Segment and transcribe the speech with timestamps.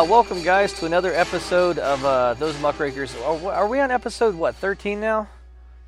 [0.00, 3.14] Uh, welcome, guys, to another episode of uh, Those Muckrakers.
[3.16, 5.28] Are, are we on episode, what, 13 now?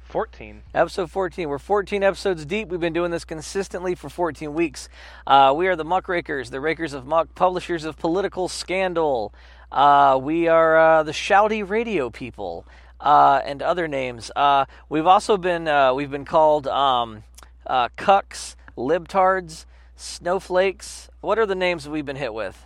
[0.02, 0.60] 14.
[0.74, 1.48] Episode 14.
[1.48, 2.68] We're 14 episodes deep.
[2.68, 4.90] We've been doing this consistently for 14 weeks.
[5.26, 9.32] Uh, we are the Muckrakers, the rakers of muck, publishers of political scandal.
[9.70, 12.66] Uh, we are uh, the shouty radio people
[13.00, 14.30] uh, and other names.
[14.36, 17.24] Uh, we've also been uh, we've been called um,
[17.66, 19.64] uh, cucks, libtards,
[19.96, 21.08] snowflakes.
[21.22, 22.62] What are the names we've been hit with?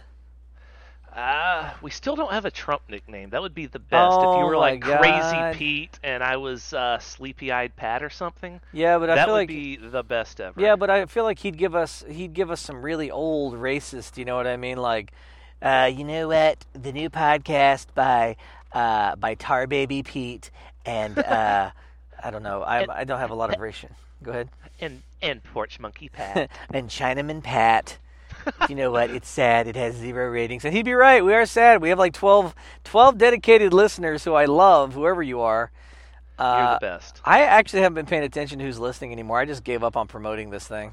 [1.16, 3.30] Uh, we still don't have a Trump nickname.
[3.30, 5.00] That would be the best if Oh you were my like God.
[5.00, 8.60] Crazy Pete and I was uh, Sleepy Eyed Pat or something.
[8.70, 10.60] Yeah, but I that feel would like be the best ever.
[10.60, 14.18] Yeah, but I feel like he'd give us he'd give us some really old racist.
[14.18, 14.76] You know what I mean?
[14.76, 15.12] Like,
[15.62, 16.64] uh, you know what?
[16.74, 18.36] The new podcast by
[18.72, 20.50] uh, by Tar Baby Pete
[20.84, 21.70] and uh,
[22.22, 22.62] I don't know.
[22.62, 23.94] I I don't have a lot of ration.
[24.22, 24.50] Go ahead.
[24.82, 26.50] And and Porch Monkey Pat.
[26.70, 27.96] and Chinaman Pat.
[28.68, 29.10] You know what?
[29.10, 29.66] It's sad.
[29.66, 30.64] It has zero ratings.
[30.64, 31.24] And he'd be right.
[31.24, 31.80] We are sad.
[31.82, 35.70] We have like 12, 12 dedicated listeners who I love, whoever you are.
[36.38, 37.20] You're Uh, the best.
[37.24, 39.38] I actually haven't been paying attention to who's listening anymore.
[39.38, 40.92] I just gave up on promoting this thing.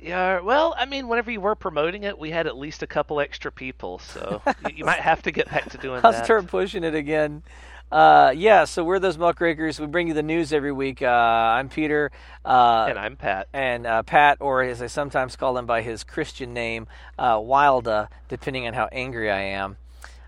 [0.00, 0.40] Yeah.
[0.40, 3.50] Well, I mean, whenever you were promoting it, we had at least a couple extra
[3.50, 6.24] people, so you, you might have to get back to doing I'll that.
[6.24, 7.42] start pushing it again.
[7.90, 9.78] Uh, yeah, so we're those muckrakers.
[9.78, 11.02] We bring you the news every week.
[11.02, 12.10] Uh, I'm Peter.
[12.44, 13.48] Uh, And I'm Pat.
[13.52, 18.08] and uh, Pat, or as I sometimes call him by his Christian name, uh, Wilda,
[18.28, 19.76] depending on how angry I am.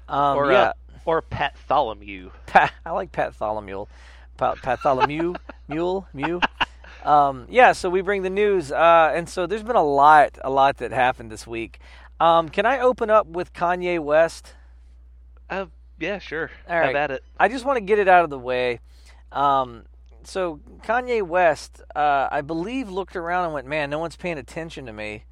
[0.09, 0.73] Um, Or yeah, uh,
[1.05, 2.31] or Pat Tholomew.
[2.47, 3.89] Pat, I like Pat Tholomew.
[4.37, 5.37] Pat, Pat Tholomew,
[5.69, 6.41] Mule, Mew.
[7.05, 10.50] Um, yeah, so we bring the news, uh, and so there's been a lot, a
[10.50, 11.81] lot that happened this week.
[12.20, 14.55] Um, can I open up with Kanye West?
[15.50, 15.67] Uh,
[15.98, 16.50] yeah, sure.
[16.68, 17.24] All Have at it.
[17.38, 18.80] I just want to get it out of the way.
[19.32, 19.84] Um,
[20.25, 24.87] so Kanye West, uh, I believe, looked around and went, "Man, no one's paying attention
[24.87, 25.25] to me."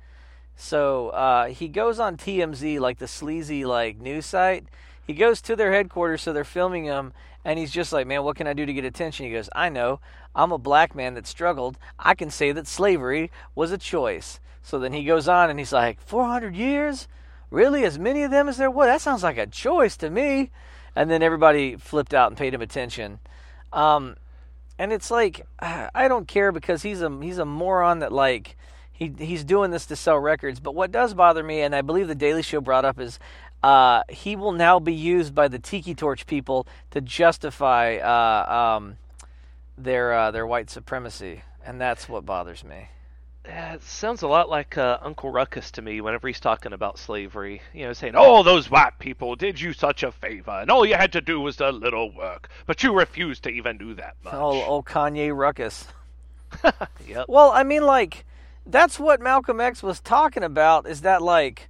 [0.57, 4.65] So uh, he goes on TMZ, like the sleazy like news site.
[5.07, 7.13] He goes to their headquarters, so they're filming him,
[7.45, 9.69] and he's just like, "Man, what can I do to get attention?" He goes, "I
[9.69, 10.01] know.
[10.35, 11.79] I'm a black man that struggled.
[11.99, 15.73] I can say that slavery was a choice." So then he goes on, and he's
[15.73, 17.07] like, "400 years."
[17.51, 18.87] Really, as many of them as there were?
[18.87, 20.51] That sounds like a choice to me.
[20.95, 23.19] And then everybody flipped out and paid him attention.
[23.73, 24.17] Um,
[24.79, 28.57] and it's like I don't care because he's a he's a moron that like
[28.93, 30.61] he he's doing this to sell records.
[30.61, 33.19] But what does bother me, and I believe the Daily Show brought up, is
[33.63, 38.97] uh, he will now be used by the Tiki Torch people to justify uh, um,
[39.77, 42.89] their uh, their white supremacy, and that's what bothers me.
[43.47, 46.99] Yeah, it sounds a lot like uh, Uncle Ruckus to me whenever he's talking about
[46.99, 47.63] slavery.
[47.73, 50.97] You know, saying, "Oh, those white people did you such a favor, and all you
[50.97, 54.35] had to do was a little work, but you refused to even do that much."
[54.35, 55.87] Oh, oh Kanye Ruckus.
[57.07, 57.27] yep.
[57.29, 58.25] Well, I mean, like,
[58.67, 60.89] that's what Malcolm X was talking about.
[60.89, 61.69] Is that like,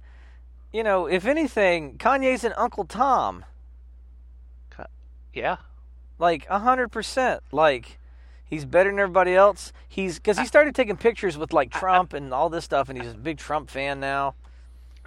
[0.73, 3.45] you know, if anything, Kanye's an Uncle Tom,
[5.33, 5.57] Yeah.
[6.17, 7.43] like a hundred percent.
[7.51, 7.99] Like,
[8.49, 9.73] he's better than everybody else.
[9.87, 13.11] He's because he started taking pictures with like Trump and all this stuff, and he's
[13.11, 14.35] a big Trump fan now.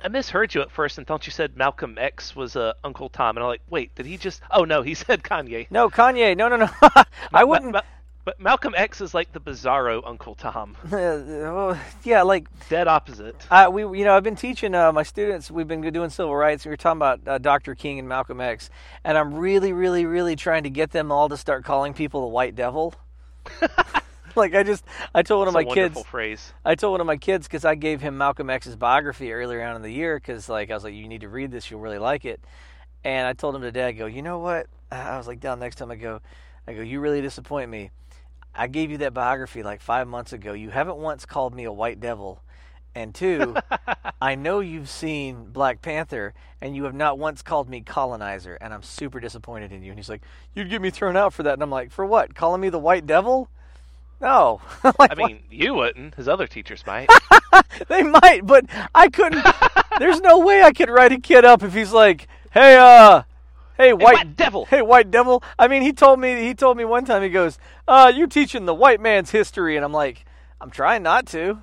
[0.02, 3.36] I misheard you at first and thought you said Malcolm X was uh, Uncle Tom,
[3.36, 4.40] and I'm like, wait, did he just?
[4.50, 5.66] Oh no, he said Kanye.
[5.70, 6.36] No, Kanye.
[6.36, 6.70] No, no, no.
[7.34, 7.72] I wouldn't.
[7.72, 7.82] Ma-
[8.22, 13.34] but Malcolm X is like the bizarro Uncle Tom, Uh, yeah, like dead opposite.
[13.50, 15.50] Uh, we, you know, I've been teaching uh, my students.
[15.50, 16.66] We've been doing civil rights.
[16.66, 17.74] We were talking about uh, Dr.
[17.74, 18.68] King and Malcolm X,
[19.04, 22.26] and I'm really, really, really trying to get them all to start calling people the
[22.28, 22.94] White Devil.
[24.36, 24.84] like I just,
[25.14, 26.52] I told one of my kids, wonderful phrase.
[26.64, 29.76] I told one of my kids because I gave him Malcolm X's biography earlier on
[29.76, 31.98] in the year because like I was like, you need to read this, you'll really
[31.98, 32.40] like it.
[33.04, 34.66] And I told him today, I go, you know what?
[34.90, 36.20] I was like down next time I go,
[36.66, 37.90] I go, you really disappoint me.
[38.54, 40.52] I gave you that biography like five months ago.
[40.52, 42.42] You haven't once called me a white devil.
[42.94, 43.54] And two,
[44.20, 48.74] I know you've seen Black Panther, and you have not once called me colonizer, and
[48.74, 49.90] I'm super disappointed in you.
[49.90, 50.22] And he's like,
[50.54, 52.34] "You'd get me thrown out for that," and I'm like, "For what?
[52.34, 53.48] Calling me the White Devil?
[54.20, 54.60] No.
[54.98, 56.14] like, I mean, you wouldn't.
[56.16, 57.08] His other teachers might.
[57.88, 59.46] they might, but I couldn't.
[59.98, 63.22] there's no way I could write a kid up if he's like, "Hey, uh,
[63.76, 66.42] hey, white, white devil." hey, white devil." I mean, he told me.
[66.42, 67.22] He told me one time.
[67.22, 70.26] He goes, "Uh, you're teaching the white man's history," and I'm like,
[70.60, 71.62] "I'm trying not to."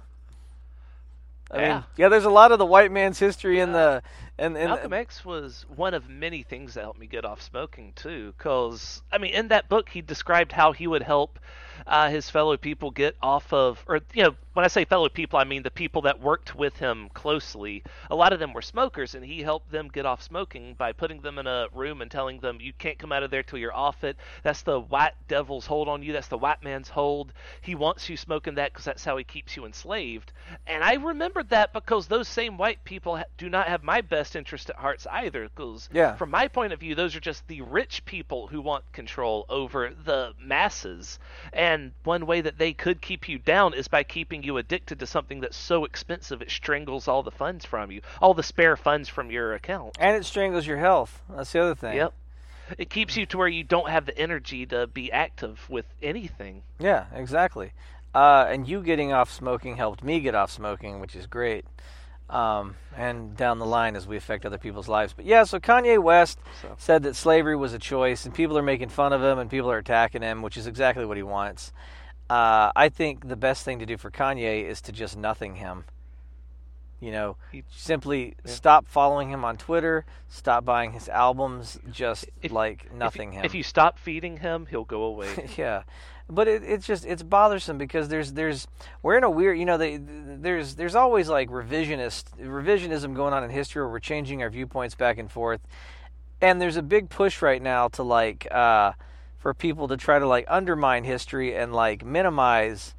[1.51, 1.73] I Yeah.
[1.73, 4.03] mean, yeah, there's a lot of the white man's history in the
[4.37, 7.93] and and Malcolm X was one of many things that helped me get off smoking
[7.95, 8.33] too.
[8.37, 11.39] Cause I mean, in that book, he described how he would help
[11.85, 15.37] uh, his fellow people get off of, or you know, when I say fellow people,
[15.37, 17.83] I mean the people that worked with him closely.
[18.09, 21.21] A lot of them were smokers, and he helped them get off smoking by putting
[21.21, 23.75] them in a room and telling them, "You can't come out of there till you're
[23.75, 24.17] off it.
[24.41, 26.13] That's the white devil's hold on you.
[26.13, 27.33] That's the white man's hold.
[27.61, 30.31] He wants you smoking that because that's how he keeps you enslaved."
[30.65, 34.69] And I remembered that because those same white people do not have my best interest
[34.69, 35.49] at heart either.
[35.49, 36.15] Because Yeah.
[36.15, 39.89] from my point of view, those are just the rich people who want control over
[39.89, 41.19] the masses.
[41.53, 41.66] And
[42.03, 45.41] one way that they could keep you down is by keeping you addicted to something
[45.41, 49.31] that's so expensive it strangles all the funds from you, all the spare funds from
[49.31, 49.97] your account.
[49.99, 51.21] And it strangles your health.
[51.29, 51.95] That's the other thing.
[51.95, 52.13] Yep.
[52.77, 56.63] It keeps you to where you don't have the energy to be active with anything.
[56.79, 57.71] Yeah, exactly.
[58.13, 61.65] Uh, and you getting off smoking helped me get off smoking, which is great.
[62.29, 65.13] Um, and down the line as we affect other people's lives.
[65.13, 68.61] But yeah, so Kanye West So- said that slavery was a choice, and people are
[68.63, 71.71] making fun of him and people are attacking him, which is exactly what he wants.
[72.29, 75.85] Uh, I think the best thing to do for Kanye is to just nothing him.
[76.99, 82.51] You know, He- simply stop following him on Twitter, stop buying his albums, just If-
[82.51, 83.45] like nothing you, him.
[83.45, 85.47] If you stop feeding him, he'll go away.
[85.57, 85.83] yeah,
[86.29, 88.67] but it, it's just it's bothersome because there's there's
[89.01, 93.43] we're in a weird you know they, there's there's always like revisionist revisionism going on
[93.43, 95.61] in history where we're changing our viewpoints back and forth,
[96.41, 98.91] and there's a big push right now to like uh,
[99.37, 102.93] for people to try to like undermine history and like minimize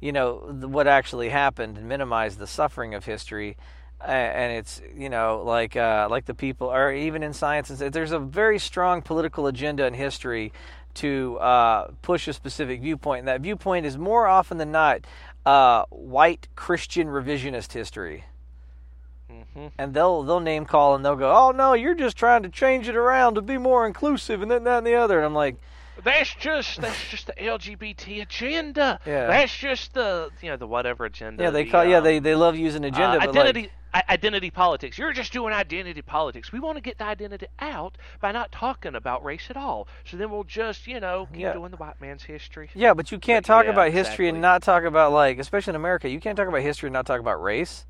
[0.00, 3.56] you know what actually happened and minimize the suffering of history.
[4.04, 8.18] And it's you know like uh, like the people or even in science there's a
[8.18, 10.52] very strong political agenda in history
[10.94, 15.00] to uh, push a specific viewpoint and that viewpoint is more often than not
[15.46, 18.24] uh, white Christian revisionist history
[19.28, 22.48] hmm and they'll they'll name call and they'll go oh no you're just trying to
[22.48, 25.34] change it around to be more inclusive and then that and the other and I'm
[25.34, 25.56] like
[26.02, 28.98] That's just that's just the LGBT agenda.
[29.06, 29.28] Yeah.
[29.28, 31.42] That's just the you know the whatever agenda.
[31.42, 33.72] yeah they the, call yeah um, they they love using uh, agenda but identity like
[33.94, 34.98] identity politics.
[34.98, 36.52] You're just doing identity politics.
[36.52, 39.88] We want to get the identity out by not talking about race at all.
[40.04, 41.52] So then we'll just you know keep Yeah.
[41.52, 42.70] doing the white man's history.
[42.74, 45.72] Yeah, but you can't But talk yeah, about history and not talk about like, especially
[45.72, 47.86] in America, you can't talk about history and not talk about race.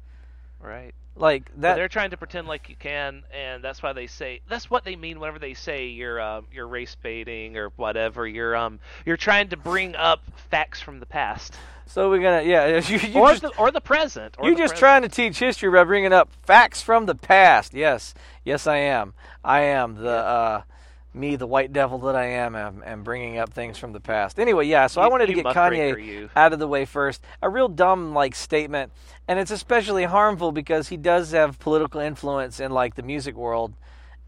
[0.65, 0.95] Right.
[1.17, 1.75] Like But that.
[1.77, 4.97] they're trying to pretend like you can, and that's why they say that's what they
[4.97, 8.27] mean whenever they say you're um, you're race baiting or whatever.
[8.27, 11.55] You're um you're trying to bring up facts from the past
[11.87, 14.35] So we're gonna, yeah, you, you or just, the or the present.
[14.39, 14.81] Or you're the just present.
[14.81, 17.75] trying to teach history by bringing up facts from the past.
[17.75, 18.15] Yes,
[18.45, 19.13] yes, I am.
[19.45, 20.63] I am the uh,
[21.15, 24.39] me, the white devil that I am, am, am bringing up things from the past.
[24.39, 24.87] Anyway, yeah.
[24.89, 27.23] So I wanted to get Kanye out of the way first.
[27.43, 28.93] A real dumb like statement,
[29.29, 33.75] and it's especially harmful because he does have political influence in like the music world,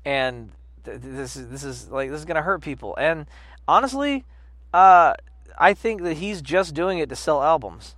[0.05, 0.51] and
[0.85, 2.95] th- this is this is like this is gonna hurt people.
[2.97, 3.27] And
[3.67, 4.25] honestly,
[4.73, 5.15] uh,
[5.59, 7.97] I think that he's just doing it to sell albums.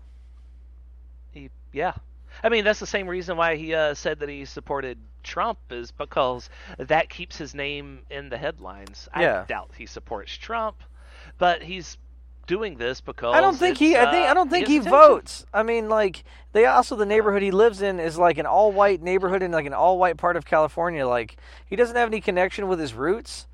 [1.31, 1.95] He, yeah.
[2.43, 4.99] I mean, that's the same reason why he uh, said that he supported
[5.29, 6.49] Trump is because
[6.79, 9.09] that keeps his name in the headlines.
[9.17, 9.43] Yeah.
[9.43, 10.77] I doubt he supports Trump,
[11.37, 11.99] but he's
[12.47, 13.95] doing this because I don't think he.
[13.97, 14.27] I think.
[14.27, 14.91] I uh, don't think he attention.
[14.91, 15.45] votes.
[15.53, 19.03] I mean, like they also the neighborhood he lives in is like an all white
[19.03, 21.07] neighborhood in like an all white part of California.
[21.07, 21.37] Like
[21.67, 23.47] he doesn't have any connection with his roots.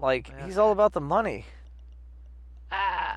[0.00, 0.46] Like Yeah.
[0.46, 1.46] he's all about the money.
[2.70, 3.14] Uh,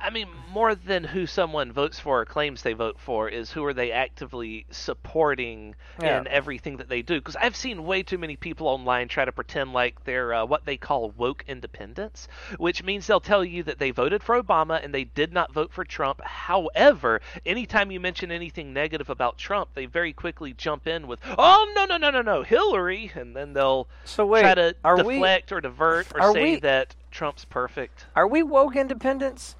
[0.00, 3.64] I mean, more than who someone votes for or claims they vote for is who
[3.64, 6.18] are they actively supporting Yeah.
[6.20, 7.20] in everything that they do.
[7.20, 10.64] Because I've seen way too many people online try to pretend like they're uh, what
[10.64, 12.28] they call woke independents,
[12.58, 15.72] which means they'll tell you that they voted for Obama and they did not vote
[15.72, 16.20] for Trump.
[16.22, 21.70] However, anytime you mention anything negative about Trump, they very quickly jump in with, "Oh
[21.74, 25.14] no, no, no, no, no, Hillary," and then they'll So wait, try to are we
[25.14, 28.06] deflect or divert or say we- that Trump's perfect.
[28.14, 29.56] are we woke independents?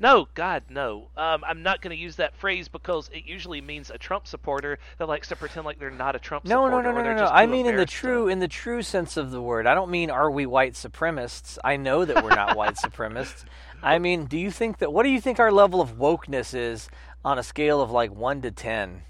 [0.00, 1.08] No, God, no.
[1.14, 4.78] Um, I'm not going to use that phrase because it usually means a Trump supporter
[4.96, 6.92] that likes to pretend like they're not a Trump No, no, supporter.
[6.94, 7.30] no, or no, no, no.
[7.30, 9.66] I mean in the true in the true sense of the word.
[9.66, 11.58] I don't mean are we white supremacists.
[11.62, 13.44] I know that we're not white supremacists.
[13.82, 16.88] I mean, do you think that what do you think our level of wokeness is
[17.22, 19.02] on a scale of like 1 to 10?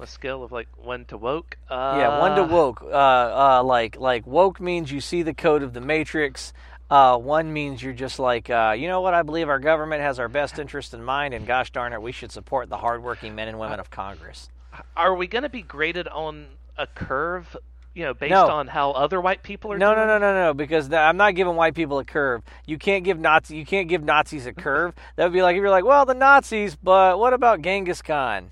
[0.00, 1.56] a scale of like one to woke.
[1.70, 2.82] Uh, Yeah, one to woke.
[2.82, 6.52] Uh, uh, like like woke means you see the code of the matrix.
[6.90, 9.14] Uh, one means you're just like, uh, you know what?
[9.14, 12.12] I believe our government has our best interest in mind, and gosh darn it, we
[12.12, 14.48] should support the hardworking men and women of Congress.
[14.96, 17.56] Are we going to be graded on a curve?
[17.94, 18.48] You know, based No.
[18.48, 19.78] on how other white people are.
[19.78, 20.06] No, doing?
[20.08, 20.54] no, no, no, no.
[20.54, 22.42] Because th- I'm not giving white people a curve.
[22.66, 23.56] You can't give Nazi.
[23.56, 24.94] You can't give Nazis a curve.
[25.16, 28.50] That would be like if you're like, well, the Nazis, but what about Genghis Khan?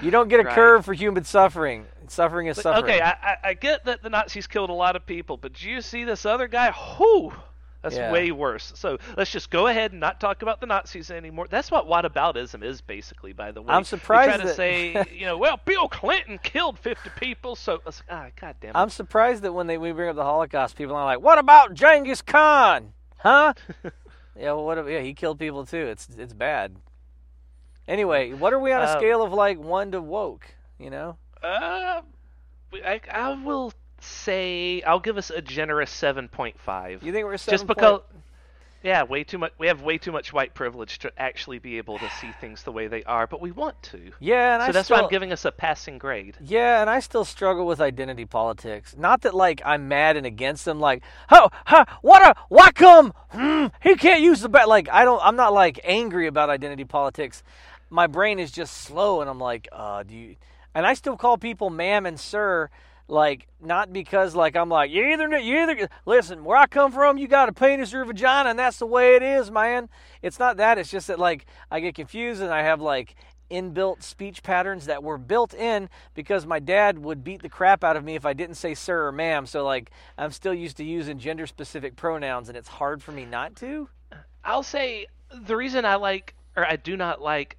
[0.00, 0.54] You don't get a Right.
[0.56, 1.86] curve for human suffering.
[2.12, 2.84] Suffering is But, suffering.
[2.84, 5.80] Okay, I, I, get that the Nazis killed a lot of people, but do you
[5.80, 6.70] see this other guy?
[6.72, 7.32] Whew,
[7.80, 8.12] that's Yeah.
[8.12, 8.72] way worse.
[8.76, 11.46] So let's just go ahead and not talk about the Nazis anymore.
[11.48, 13.32] That's what whataboutism is, basically.
[13.32, 16.78] By the way, I'm surprised They try to say, you know, well, Bill Clinton killed
[16.78, 18.76] 50 people, so it's- ah, God damn it.
[18.76, 21.72] I'm surprised that when they we bring up the Holocaust, people are like, "What about
[21.74, 22.92] Genghis Khan?
[23.18, 23.54] Huh?
[24.36, 24.86] yeah, well, what?
[24.88, 25.86] Yeah, he killed people too.
[25.86, 26.76] It's it's bad.
[27.88, 30.46] Anyway, what are we on a Uh, scale of like one to woke?
[30.78, 31.16] You know?
[31.42, 32.02] Uh,
[32.84, 37.02] I, I will say I'll give us a generous seven point five.
[37.02, 38.00] You think we're seven just because?
[38.82, 39.52] Yeah, way too much.
[39.58, 42.72] We have way too much white privilege to actually be able to see things the
[42.72, 44.10] way they are, but we want to.
[44.18, 46.36] Yeah, and so I that's still, why I'm giving us a passing grade.
[46.40, 48.96] Yeah, and I still struggle with identity politics.
[48.98, 50.80] Not that like I'm mad and against them.
[50.80, 53.12] Like, oh, huh, what a why come?
[53.28, 54.68] Hmm, he can't use the bat.
[54.68, 55.20] Like, I don't.
[55.22, 57.44] I'm not like angry about identity politics.
[57.88, 60.36] My brain is just slow, and I'm like, uh, do you?
[60.74, 62.70] And I still call people ma'am and sir
[63.08, 67.18] like not because like I'm like you either you either listen where I come from
[67.18, 69.88] you got a penis or a vagina and that's the way it is man.
[70.22, 73.14] It's not that it's just that like I get confused and I have like
[73.50, 77.96] inbuilt speech patterns that were built in because my dad would beat the crap out
[77.96, 79.44] of me if I didn't say sir or ma'am.
[79.44, 83.26] So like I'm still used to using gender specific pronouns and it's hard for me
[83.26, 83.88] not to.
[84.44, 87.58] I'll say the reason I like or I do not like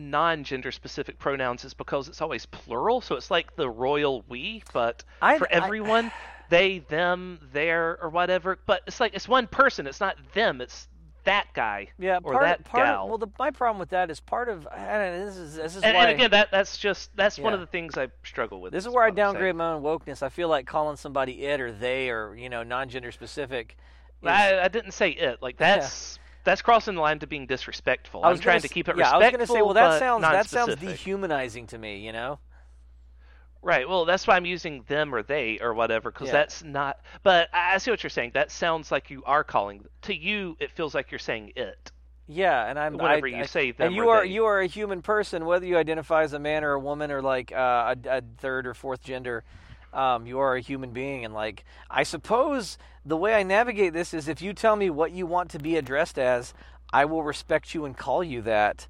[0.00, 5.04] non-gender specific pronouns is because it's always plural so it's like the royal we but
[5.22, 6.10] I- for I- everyone
[6.48, 10.88] they them their or whatever but it's like it's one person it's not them it's
[11.24, 14.10] that guy yeah or part, that part gal Of, well the, my problem with that
[14.10, 16.50] is part of I don't know, this is this is and, why and again that
[16.50, 19.12] that's just that's one of the things I struggle with This is where I what
[19.12, 19.34] I'm saying.
[19.34, 20.22] downgrade my own wokeness.
[20.22, 23.76] I feel like calling somebody it or they or you know non-gender specific.
[24.22, 28.24] is- I, I didn't say it like that's that's crossing the line to being disrespectful
[28.24, 30.22] I I'm trying gonna keep it yeah, respectful I was gonna say, well, that sounds
[30.22, 31.98] that sounds dehumanizing to me.
[31.98, 32.38] You know.
[33.62, 33.86] Right.
[33.86, 36.32] Well, that's why I'm using them or they or whatever because Yeah.
[36.32, 37.00] that's not.
[37.22, 38.30] But I see what you're saying.
[38.32, 40.56] That sounds like you are calling to you.
[40.60, 41.92] It feels like you're saying it.
[42.26, 44.28] Yeah, and I'm Whenever I, you I- say them and you are they.
[44.32, 47.20] you are a human person, whether you identify as a man or a woman or
[47.20, 49.44] like uh, a, a third or fourth gender.
[49.92, 54.14] Um, you are a human being, and like I suppose the way I navigate this
[54.14, 56.54] is if you tell me what you want to be addressed as,
[56.92, 58.86] I will respect you and call you that.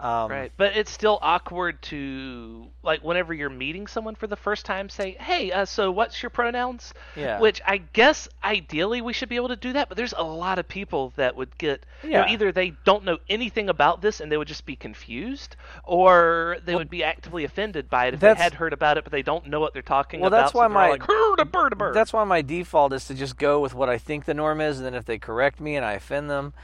[0.00, 0.50] Um, Right.
[0.56, 5.10] But it's still awkward to like whenever you're meeting someone for the first time, say,
[5.20, 7.38] "Hey, uh, so what's your pronouns?" Yeah.
[7.38, 10.58] Which I guess ideally we should be able to do that, but there's a lot
[10.58, 11.84] of people that would get.
[12.02, 12.32] You know, Yeah.
[12.32, 16.74] either they don't know anything about this and they would just be confused, or they
[16.74, 19.46] would be actively offended by it if they had heard about it but they don't
[19.48, 20.38] know what they're talking Well, about.
[20.38, 23.06] that's so why my- like, "Hurr, da burr, da burr." That's why my default is
[23.08, 25.60] to just go with what I think the norm is, and then if they correct
[25.60, 26.54] me and I offend them,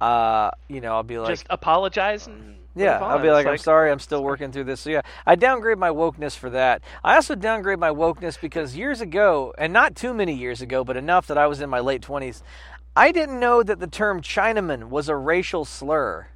[0.00, 3.58] uh, you know, I'll be like, just apologize and yeah, I'll be It's like, I'm
[3.58, 4.80] sorry, I'm still working through this.
[4.80, 6.82] So yeah, I downgrade my wokeness for that.
[7.04, 10.96] I also downgrade my wokeness because years ago, and not too many years ago, but
[10.96, 12.42] enough that I was in my late 20s,
[12.96, 16.28] I didn't know that the term Chinaman was a racial slur.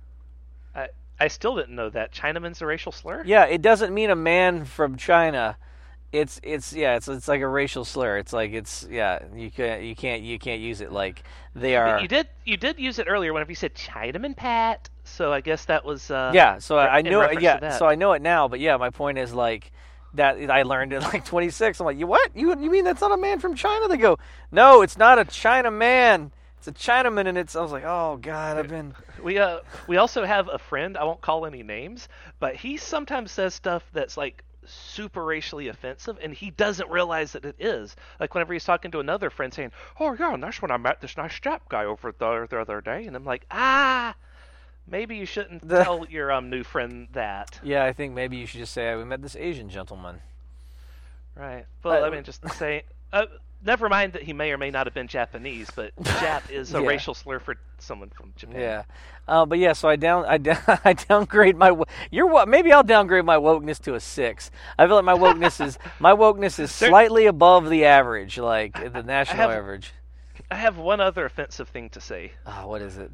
[0.74, 3.22] I, I still didn't know that Chinaman's a racial slur.
[3.26, 5.56] Yeah, it doesn't mean a man from China.
[6.10, 8.16] It's it's yeah, it's it's like a racial slur.
[8.16, 11.22] It's like it's yeah, you can't you can't you can't use it like
[11.54, 12.00] they are.
[12.00, 14.88] You did you did use it earlier whenever you said Chinaman Pat.
[15.08, 17.94] So I guess that was uh, yeah, so I, I in know yeah, so I
[17.94, 18.48] know it now.
[18.48, 19.72] But yeah, my point is like
[20.14, 21.80] that I learned at like 26.
[21.80, 22.36] I'm like, you what?
[22.36, 23.88] You you mean that's not a man from China?
[23.88, 24.18] They go,
[24.50, 26.32] no, it's not a China man.
[26.58, 27.54] It's a Chinaman, and it's.
[27.54, 28.94] I was like, oh god, I've been.
[29.22, 30.96] We uh we also have a friend.
[30.96, 36.18] I won't call any names, but he sometimes says stuff that's like super racially offensive,
[36.22, 37.96] and he doesn't realize that it is.
[38.20, 41.00] Like whenever he's talking to another friend, saying, "Oh yeah, and that's when I met
[41.00, 44.14] this nice Jap guy over there the other day," and I'm like, ah.
[44.90, 47.60] Maybe you shouldn't The- tell your um new friend that.
[47.64, 50.20] Yeah, I think maybe you should just say we met this Asian gentleman.
[51.36, 51.66] Right.
[51.82, 52.82] Well, I Uh, mean, just say.
[53.12, 53.26] Uh,
[53.64, 56.80] never mind that he may or may not have been Japanese, but Jap is a
[56.80, 56.86] Yeah.
[56.88, 58.60] racial slur for someone from Japan.
[58.60, 58.82] Yeah,
[59.28, 59.72] uh, but yeah.
[59.72, 61.76] So I down I, down, I downgrade my.
[62.10, 62.48] You're what?
[62.48, 64.50] Maybe I'll downgrade my wokeness to a six.
[64.78, 68.92] I feel like my wokeness is my wokeness is There- slightly above the average, like
[68.92, 69.92] the national have- average.
[70.50, 72.32] I have one other offensive thing to say.
[72.46, 73.10] Ah, what is it?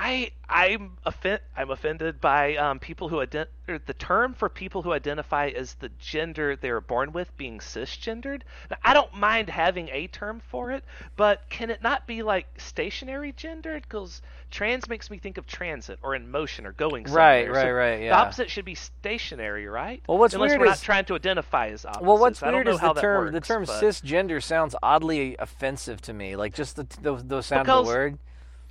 [0.00, 4.82] I I'm offend I'm offended by um, people who ident- or the term for people
[4.82, 8.42] who identify as the gender they were born with being cisgendered.
[8.70, 10.84] Now, I don't mind having a term for it,
[11.16, 13.82] but can it not be like stationary gendered?
[13.82, 17.24] Because trans makes me think of transit or in motion or going somewhere.
[17.24, 20.00] Right, right, So right, The opposite should be stationary, right?
[20.08, 22.06] Well, what's Unless weird we're is- not trying to identify as opposites.
[22.06, 26.36] Well, what's weird is the term the term but- cisgender sounds oddly offensive to me.
[26.36, 28.18] Like just the the, the sound of the word.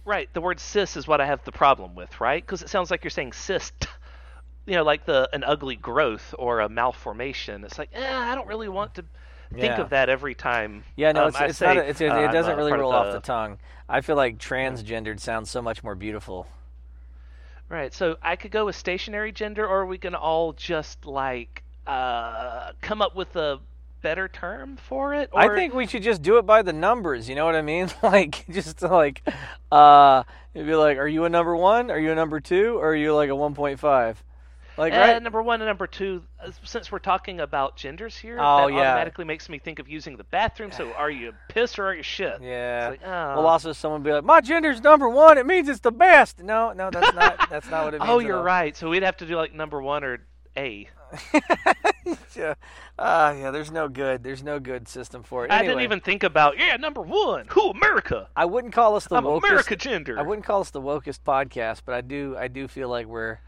[0.08, 2.42] Right, the word cis is what I have the problem with, right?
[2.42, 3.88] Because it sounds like you're saying cyst,
[4.66, 7.66] you know, like the an ugly growth or a malformation.
[7.66, 9.02] It's like, eh, I don't really want to
[9.52, 9.82] think Yeah.
[9.82, 10.86] of that every time.
[10.96, 11.78] Yeah, no, um, it's, it's say, not.
[11.78, 13.58] A, it's, it, uh, it doesn't really part of roll off the tongue.
[13.90, 16.48] I feel like transgendered sounds so much more beautiful.
[17.68, 21.64] Right, so I could go with stationary gender, or are we can all just like
[21.86, 23.60] uh, come up with a
[24.08, 25.30] better term for it.
[25.34, 27.28] Or, I think we should just do it by the numbers.
[27.28, 27.90] You know what I mean?
[28.04, 29.22] Like just like,
[29.72, 30.24] uh,
[30.54, 31.92] it'd be like, are you a number one?
[31.92, 32.78] Are you a number two?
[32.78, 34.24] Or are you like a one point five?
[34.78, 35.22] Like Uh, right?
[35.24, 38.80] number one and number two, uh, since we're talking about genders here, Oh, that yeah.
[38.80, 40.72] automatically makes me think of using the bathroom.
[40.72, 42.38] So, are you pissed or are you shit?
[42.42, 42.90] Yeah.
[42.92, 43.36] It's like, oh.
[43.38, 45.38] Well, also someone be like, "My gender's number one.
[45.40, 47.50] It means it's the best." No, no, that's not.
[47.50, 48.10] that's not what it means.
[48.12, 48.78] oh, you're right.
[48.78, 50.20] So we'd have to do like number one or
[50.56, 50.88] A.
[52.36, 52.54] yeah.
[52.98, 53.52] Uh, yeah.
[53.52, 54.24] There's no good.
[54.24, 55.52] There's no good system for it.
[55.52, 57.46] I didn't even think about yeah, number one.
[57.50, 58.28] Who America?
[58.36, 59.48] I wouldn't call us the I'm wokest.
[59.48, 60.18] America gender.
[60.20, 62.36] I wouldn't call us the wokest podcast, but I do.
[62.38, 63.40] I do feel like we're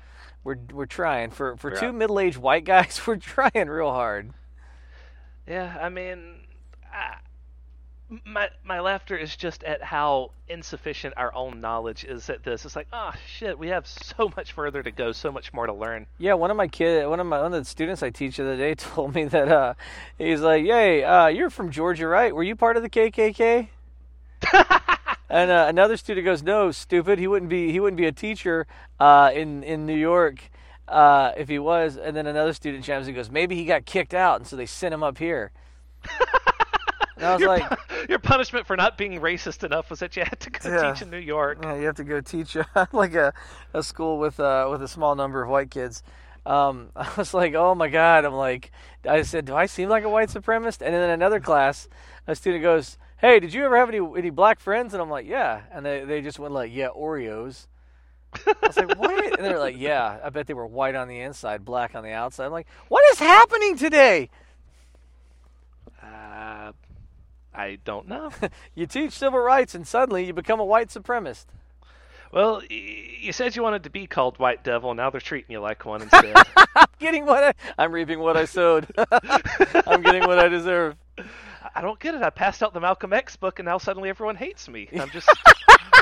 [0.44, 1.80] we're we're trying for for Yeah.
[1.80, 3.02] two middle-aged white guys.
[3.08, 4.32] We're trying real hard.
[5.48, 6.42] Yeah, I mean,
[6.94, 7.16] I,
[8.26, 12.66] my my laughter is just at how insufficient our own knowledge is at this.
[12.66, 15.74] It's like, oh shit, we have so much further to go, so much more to
[15.74, 16.08] learn.
[16.18, 18.44] Yeah, one of my kid, one of my one of the students I teach the
[18.44, 19.74] other day told me that uh,
[20.18, 22.34] he's like, "Yay, uh, you're from Georgia, right?
[22.34, 23.68] Were you part of the KKK?"
[25.30, 27.20] and uh, another student goes, "No, stupid.
[27.20, 27.72] He wouldn't be.
[27.72, 28.66] He wouldn't be a teacher
[29.00, 30.50] uh, in in New York
[30.88, 33.86] uh, if he was." And then another student chimes in and goes, "Maybe he got
[33.86, 35.52] kicked out, and so they sent him up here."
[37.18, 37.79] and I was your, like,
[38.10, 40.92] your punishment for not being racist enough was that you had to go Yeah.
[40.94, 41.60] teach in New York.
[41.62, 43.34] Yeah, you have to go teach uh, like a,
[43.74, 46.04] a school with uh, with a small number of white kids.
[46.46, 48.26] Um, I was like, oh my god!
[48.26, 48.72] I'm like,
[49.08, 50.82] I said, do I seem like a white supremacist?
[50.82, 51.88] And then in another class,
[52.28, 54.94] a student goes, hey, did you ever have any any black friends?
[54.94, 55.62] And I'm like, yeah.
[55.72, 57.68] And they they just went like, yeah, Oreos.
[58.46, 59.38] I was like, what?
[59.40, 60.20] And they're like, yeah.
[60.24, 62.46] I bet they were white on the inside, black on the outside.
[62.46, 64.30] I'm like, what is happening today?
[66.02, 66.72] Uh,
[67.60, 68.32] I don't know.
[68.76, 71.46] You teach civil rights, and suddenly you become a white supremacist.
[72.32, 74.94] well, you said you wanted to be called White Devil.
[74.94, 76.36] Now they're treating you like one instead.
[77.00, 78.88] Getting what I, I'm reaping what I sowed.
[79.88, 80.96] I'm getting what I deserve.
[81.76, 82.22] I don't get it.
[82.22, 84.88] I passed out the Malcolm X book, and now suddenly everyone hates me.
[85.00, 85.30] I'm just.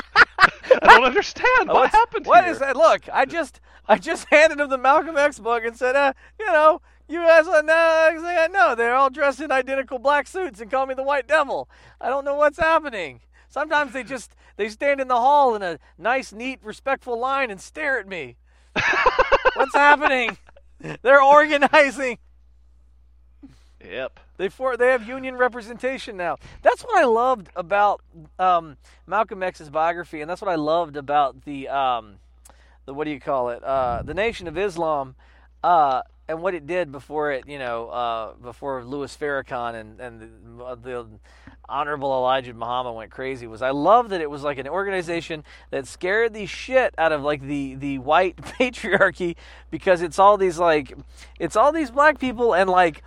[0.06, 1.68] I don't understand.
[1.68, 2.52] What What's- happened What here?
[2.52, 2.76] is that?
[2.76, 6.46] Look, I just I just handed him the Malcolm X book and said, uh, you
[6.46, 10.70] know, you guys are no, like, no, they're all dressed in identical black suits and
[10.70, 11.68] call me the White Devil.
[12.00, 13.20] I don't know what's happening.
[13.48, 17.60] Sometimes they just they stand in the hall in a nice, neat, respectful line and
[17.60, 18.36] stare at me.
[19.54, 20.36] what's happening?
[21.02, 22.18] They're organizing.
[23.84, 24.20] Yep.
[24.36, 26.36] They for they have union representation now.
[26.62, 28.02] That's what I loved about
[28.38, 32.16] um, Malcolm X's biography, and that's what I loved about the um,
[32.84, 33.62] the what do you call it?
[33.64, 35.16] Uh, the Nation of Islam,
[35.64, 40.20] uh, and what it did before it, you know, uh, before Louis Farrakhan and and
[40.20, 41.06] the, the
[41.68, 43.46] Honorable Elijah Muhammad went crazy.
[43.46, 47.22] Was I love that it was like an organization that scared the shit out of
[47.22, 49.36] like the the white patriarchy
[49.70, 50.94] because it's all these like
[51.38, 53.02] it's all these black people and like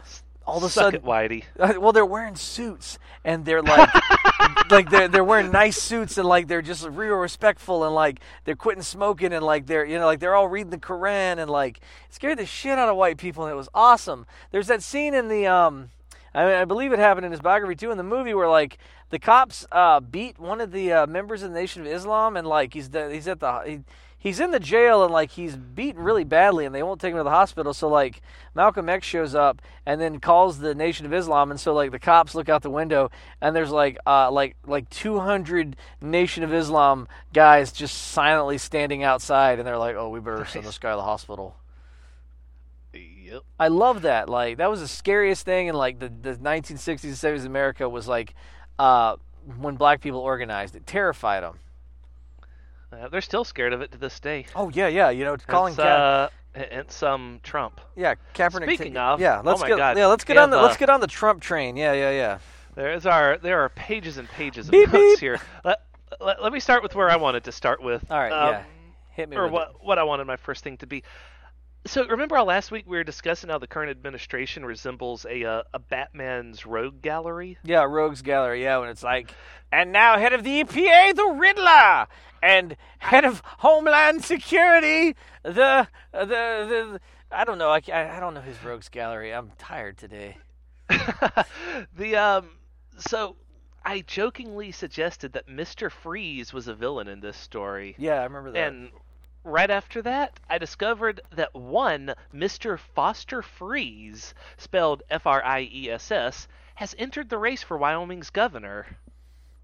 [0.46, 1.44] all of a Suck sudden it, Whitey.
[1.60, 3.90] uh, well, they're wearing suits and they're like,
[4.72, 8.56] like they're they're wearing nice suits and like they're just real respectful and like they're
[8.56, 11.80] quitting smoking and like they're you know like they're all reading the Quran and like
[12.10, 14.26] scared the shit out of white people and it was awesome.
[14.52, 15.90] There's that scene in the um,
[16.34, 18.78] I, mean, I believe it happened in his biography too in the movie where like
[19.10, 22.48] the cops uh beat one of the uh, members of the Nation of Islam and
[22.48, 23.80] like he's the, he's at the he,
[24.22, 27.18] he's in the jail and like he's beaten really badly and they won't take him
[27.18, 28.22] to the hospital so like
[28.56, 32.00] malcolm x shows up and then calls the nation of islam and so like the
[32.00, 33.10] cops look out the window
[33.42, 39.58] and there's like uh like like 200 nation of islam guys just silently standing outside
[39.58, 41.58] and they're like oh we better send this guy to the hospital
[43.32, 43.44] Yep.
[43.58, 44.28] I love that.
[44.28, 48.06] Like that was the scariest thing in like the, the 1960s and 70s America was
[48.06, 48.36] like
[48.78, 49.16] uh,
[49.58, 50.76] when black people organized.
[50.76, 51.60] It terrified them.
[52.92, 54.46] Uh, they're still scared of it to this day.
[54.56, 55.10] Oh yeah, yeah.
[55.10, 57.80] You know, calling It's, Ka- uh, and some Trump.
[57.96, 58.64] yeah Kaepernick.
[58.64, 60.78] speaking ta- of- yeah, oh let's my get God, yeah let's get on the let's
[60.78, 61.78] get on the Trump train.
[61.78, 62.40] Yeah, yeah, yeah.
[62.76, 65.20] There is our there are pages and pages of Beep, notes beep.
[65.20, 65.40] here.
[65.64, 65.82] Let,
[66.20, 68.10] let, let me start with where I wanted to start with.
[68.12, 68.64] All right, Um, yeah.
[69.12, 69.54] Hit me Or with it.
[69.54, 71.04] what what I wanted my first thing to be.
[71.86, 75.64] So remember how last week we were discussing how the current administration resembles a uh,
[75.74, 77.58] a Batman's rogue gallery?
[77.64, 78.64] Yeah, Rogues Gallery.
[78.64, 79.34] Yeah, when it's like,
[79.72, 82.08] and now head of the EPA, the Riddler,
[82.44, 87.02] and head of Homeland Security, the the the.
[87.32, 87.70] I don't know.
[87.70, 89.34] I, I I don't know his Rogues Gallery.
[89.34, 90.38] I'm tired today.
[91.98, 92.50] the um
[92.98, 93.38] so
[93.84, 95.90] I jokingly suggested that Mr.
[95.90, 97.96] Freeze was a villain in this story.
[97.98, 98.68] Yeah, I remember that.
[98.68, 98.92] And
[99.44, 102.78] right after that, I discovered that one Mr.
[102.78, 108.30] Foster Friess, spelled F R I E S S, has entered the race for Wyoming's
[108.30, 108.98] governor.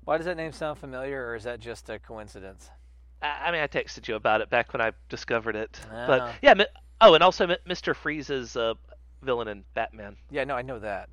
[0.03, 2.69] Why does that name sound familiar, or is that just a coincidence?
[3.21, 5.79] I, I mean, I texted you about it back when I discovered it.
[5.91, 6.07] Ah.
[6.07, 6.53] But yeah,
[7.01, 7.95] oh, and also Mr.
[7.95, 8.75] Freeze is a
[9.21, 10.15] villain in Batman.
[10.29, 11.09] Yeah, no, I know that.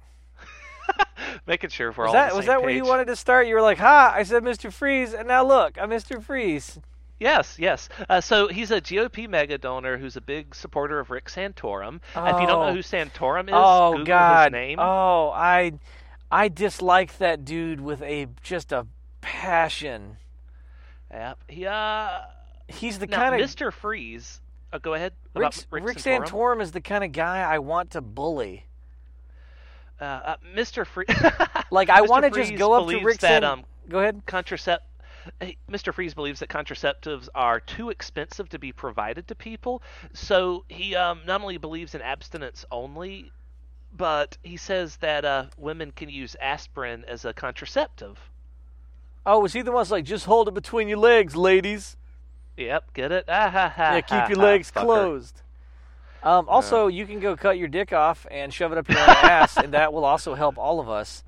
[1.47, 3.47] Making sure we're Was all that was that where you wanted to start?
[3.47, 4.73] You were like, "Ha!" I said, "Mr.
[4.73, 6.23] Freeze," and now look, I'm Mr.
[6.23, 6.79] Freeze.
[7.21, 7.89] Yes, yes.
[8.09, 11.97] Uh, so he's a GOP mega donor who's a big supporter of Rick Santorum.
[11.97, 12.73] If you don't know Oh.
[12.75, 14.47] who Santorum is, oh Google God!
[14.47, 14.79] his name.
[14.81, 15.73] Oh, I,
[16.31, 18.87] I dislike that dude with a just a
[19.21, 20.17] passion.
[21.11, 21.39] Yep.
[21.49, 22.09] He, uh,
[22.67, 23.73] He's the kind of Mr.
[23.73, 24.41] Freeze.
[24.73, 25.13] Uh, go ahead.
[25.35, 26.27] Rick, Rick, Rick Santorum.
[26.27, 28.65] Santorum is the kind of guy I want to bully.
[30.01, 30.85] Uh, uh, Mr.
[30.87, 31.07] Freeze.
[31.71, 34.23] Like I want to just go up to Rick that, San- um, Go ahead.
[34.27, 34.79] contracept
[35.71, 35.93] Mr.
[35.93, 39.83] Freeze believes that contraceptives are too expensive to be provided to people,
[40.13, 43.33] so he um, not only believes in abstinence only,
[43.97, 48.19] but he says that uh, women can use aspirin as a contraceptive.
[49.27, 51.97] Oh, was he the one that's like, just hold it between your legs, ladies?
[52.57, 53.25] Yep, get it?
[53.29, 54.83] Ah, ha, ha, Yeah, ha, keep your legs fucker.
[54.83, 55.43] closed.
[56.23, 59.09] Um, also, you can go cut your dick off and shove it up your own
[59.09, 61.23] ass, and that will also help all of us.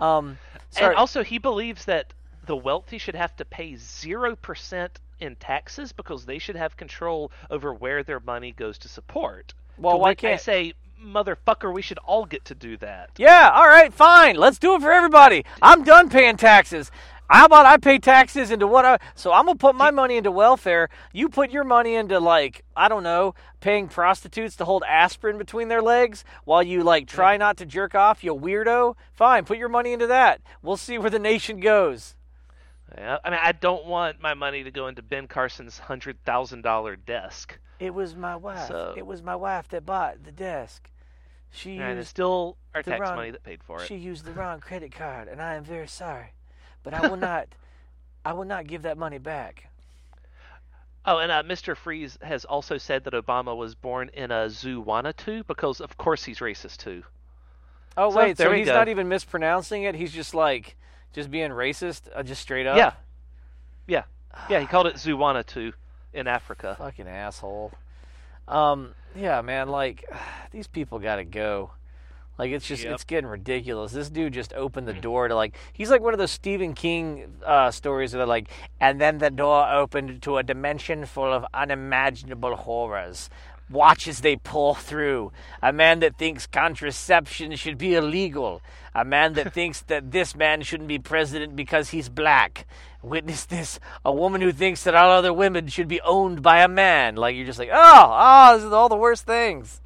[0.00, 0.38] Um,
[0.70, 0.88] sorry.
[0.88, 2.12] And also, he believes that
[2.46, 7.30] the wealthy should have to pay zero percent in taxes because they should have control
[7.50, 9.54] over where their money goes to support.
[9.78, 11.72] Well, To why can't- I say, motherfucker?
[11.72, 13.10] We should all get to do that.
[13.16, 14.36] yeah, all right, fine.
[14.36, 15.44] Let's do it for everybody.
[15.60, 16.90] I'm done paying taxes.
[17.30, 20.30] How about I pay taxes into what I so I'm gonna put my money into
[20.30, 20.90] welfare.
[21.14, 25.68] You put your money into like I don't know, paying prostitutes to hold aspirin between
[25.68, 28.96] their legs while you like try not to jerk off, you weirdo.
[29.14, 30.42] Fine, put your money into that.
[30.62, 32.16] We'll see where the nation goes.
[32.96, 36.62] Yeah, I mean, I don't want my money to go into Ben Carson's hundred thousand
[36.62, 38.68] dollar desk, It was my wife.
[38.68, 40.90] So- It was my wife that bought the desk.
[41.50, 43.86] She and it's still our tax wrong- money that paid for it.
[43.86, 46.32] she used the wrong credit card, and I am very sorry.
[46.82, 47.48] But I will not
[48.24, 49.68] I will not give that money back.
[51.04, 51.76] Oh, and uh, Mr.
[51.76, 56.38] Freeze has also said that Obama was born in a Zoowanatu because, of course, he's
[56.38, 57.02] racist too.
[57.96, 58.74] Oh So, wait, so he's go.
[58.74, 59.96] not even mispronouncing it.
[59.96, 60.76] He's just like
[61.12, 62.76] just being racist, uh, just straight up.
[62.76, 62.92] Yeah,
[63.86, 64.04] yeah,
[64.48, 64.60] yeah.
[64.60, 65.72] He called it Zuwana too
[66.12, 66.74] in Africa.
[66.78, 67.72] Fucking asshole.
[68.48, 70.04] Um, yeah, man, like
[70.50, 71.72] these people got to go.
[72.38, 72.94] Like it's just Yep.
[72.94, 73.92] it's getting ridiculous.
[73.92, 77.34] This dude just opened the door to like he's like one of those Stephen King
[77.44, 78.48] uh, stories where they're like,
[78.80, 83.28] and then the door opened to a dimension full of unimaginable horrors.
[83.72, 85.32] Watch as they pull through.
[85.62, 88.60] A man that thinks contraception should be illegal.
[88.94, 92.66] A man that thinks that this man shouldn't be president because he's black.
[93.02, 93.80] Witness this.
[94.04, 97.16] A woman who thinks that all other women should be owned by a man.
[97.16, 99.80] Like you're just like, oh, oh, this is all the worst things.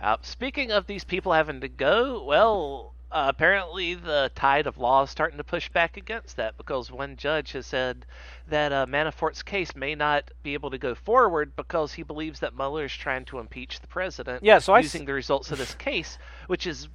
[0.00, 5.04] Uh, speaking of these people having to go, well, uh, apparently the tide of law
[5.04, 8.04] is starting to push back against that because one judge has said
[8.48, 12.56] that uh, Manafort's case may not be able to go forward because he believes that
[12.56, 15.58] Mueller is trying to impeach the president Yeah, so I s- using the results of
[15.58, 16.88] this case, which is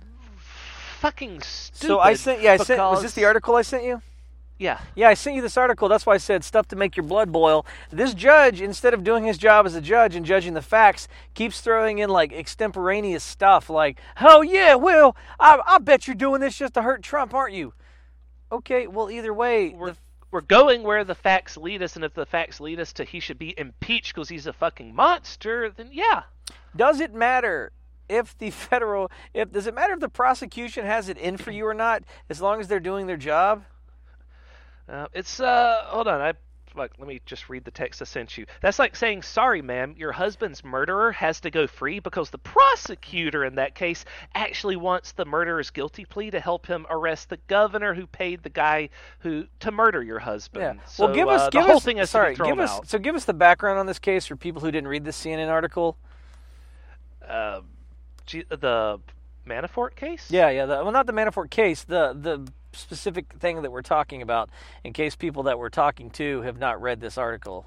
[1.00, 1.88] fucking stupid.
[1.88, 2.80] So I sent, yeah, I sent.
[2.80, 4.02] Was this the article I sent you?
[4.60, 4.82] Yeah.
[4.94, 5.88] Yeah, I sent you this article.
[5.88, 7.66] That's why I said stuff to make your blood boil.
[7.92, 11.62] This judge, instead of doing his job as a judge and judging the facts, keeps
[11.62, 16.58] throwing in like extemporaneous stuff like, oh, yeah, well, I, I bet you're doing this
[16.58, 17.74] just to hurt Trump, aren't you?
[18.52, 19.98] Okay, well, either way, We're, the,
[20.30, 23.22] we're going where the facts lead us, and if the facts lead us to he
[23.22, 26.24] should be impeached because he's a fucking monster, then yeah.
[26.76, 27.72] does it matter
[28.10, 31.66] if the federal, if does it matter if the prosecution has it in for you
[31.66, 33.64] or not, as long as they're doing their job?
[34.90, 36.34] Uh, it's uh, hold on, I
[36.76, 38.46] like let me just read the text I sent you.
[38.62, 43.44] That's like saying, "Sorry, ma'am, your husband's murderer has to go free because the prosecutor
[43.44, 47.94] in that case actually wants the murderer's guilty plea to help him arrest the governor
[47.94, 50.86] who paid the guy who to murder your husband." Yeah.
[50.88, 52.60] So, well, give us, uh, give whole us, thing has sorry, to be thrown give
[52.60, 52.88] us, out.
[52.88, 55.50] so give us the background on this case for people who didn't read the CNN
[55.50, 55.98] article.
[57.28, 57.62] Uh,
[58.28, 59.00] the
[59.48, 60.28] Manafort case.
[60.30, 60.66] Yeah, yeah.
[60.66, 61.84] The, well, not the Manafort case.
[61.84, 64.50] The the specific thing that we're talking about.
[64.84, 67.66] In case people that we're talking to have not read this article.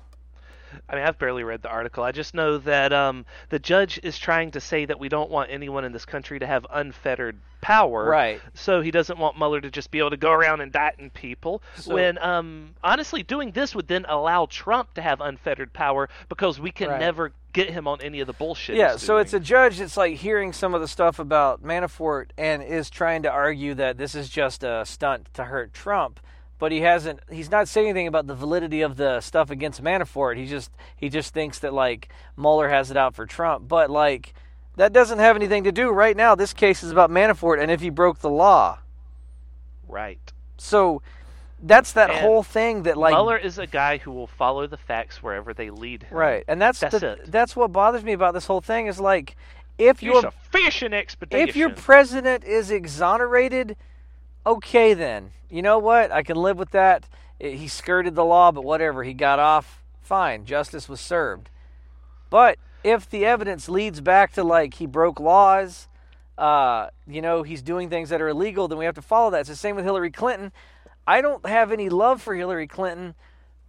[0.88, 2.03] I mean, I've barely read the article.
[2.03, 5.51] I just know that um, the judge is trying to say that we don't want
[5.51, 8.07] anyone in this country to have unfettered power.
[8.07, 8.40] Right.
[8.55, 11.62] So he doesn't want Mueller to just be able to go around indicting people.
[11.77, 16.59] So- when, um, honestly, doing this would then allow Trump to have unfettered power because
[16.59, 17.01] we can Right.
[17.01, 18.77] never get him on any of the bullshit.
[18.77, 18.97] Yeah.
[18.97, 22.91] So it's a judge that's like hearing some of the stuff about Manafort and is
[22.91, 26.21] trying to argue that this is just a stunt to hurt Trump.
[26.59, 27.21] But he hasn't.
[27.31, 30.37] He's not saying anything about the validity of the stuff against Manafort.
[30.37, 33.67] He just he just thinks that like Mueller has it out for Trump.
[33.67, 34.35] But like
[34.77, 36.35] that doesn't have anything to do right now.
[36.35, 38.79] This case is about Manafort and if he broke the law.
[39.88, 40.19] right.
[40.57, 41.03] So
[41.62, 44.77] that's that And whole thing that like Mueller is a guy who will follow the
[44.77, 46.16] facts wherever they lead him.
[46.16, 47.31] right, and that's That's the, it.
[47.31, 49.37] that's what bothers me about this whole thing is like
[49.79, 51.48] if your a fishing expedition.
[51.48, 53.77] if your president is exonerated,
[54.44, 55.31] okay then.
[55.51, 56.11] You know what?
[56.11, 57.05] I can live with that.
[57.38, 59.03] he skirted the law, but whatever.
[59.05, 59.83] He got off.
[60.03, 60.44] Fine.
[60.46, 61.48] Justice was served.
[62.31, 65.88] But if the evidence leads back to like he broke laws,
[66.38, 69.40] uh, you know, he's doing things that are illegal, then we have to follow that.
[69.40, 70.53] It's the same with Hillary Clinton.
[71.07, 73.15] I don't have any love for Hillary Clinton,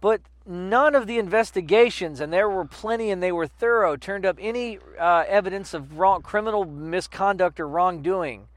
[0.00, 4.36] but none of the investigations, and there were plenty and they were thorough, turned up
[4.40, 8.48] any uh, evidence of wrong criminal misconduct or wrongdoing.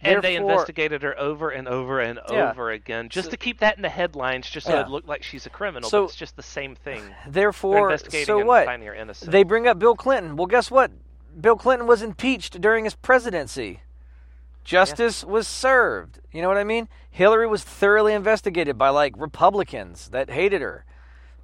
[0.00, 2.50] And they investigated her over and over and Yeah.
[2.50, 4.82] over again, just So- to keep that in the headlines, just so Yeah.
[4.82, 5.88] it looked like she's a criminal.
[5.88, 7.02] So- but it's just the same thing.
[7.26, 8.66] Therefore, investigating so what?
[8.66, 9.30] finding her innocent.
[9.30, 10.36] They bring up Bill Clinton.
[10.36, 10.90] Well, guess what?
[11.40, 13.80] Bill Clinton was impeached during his presidency.
[14.64, 16.20] Justice was served.
[16.32, 16.88] You know what I mean?
[17.10, 20.84] Hillary was thoroughly investigated by like Republicans that hated her.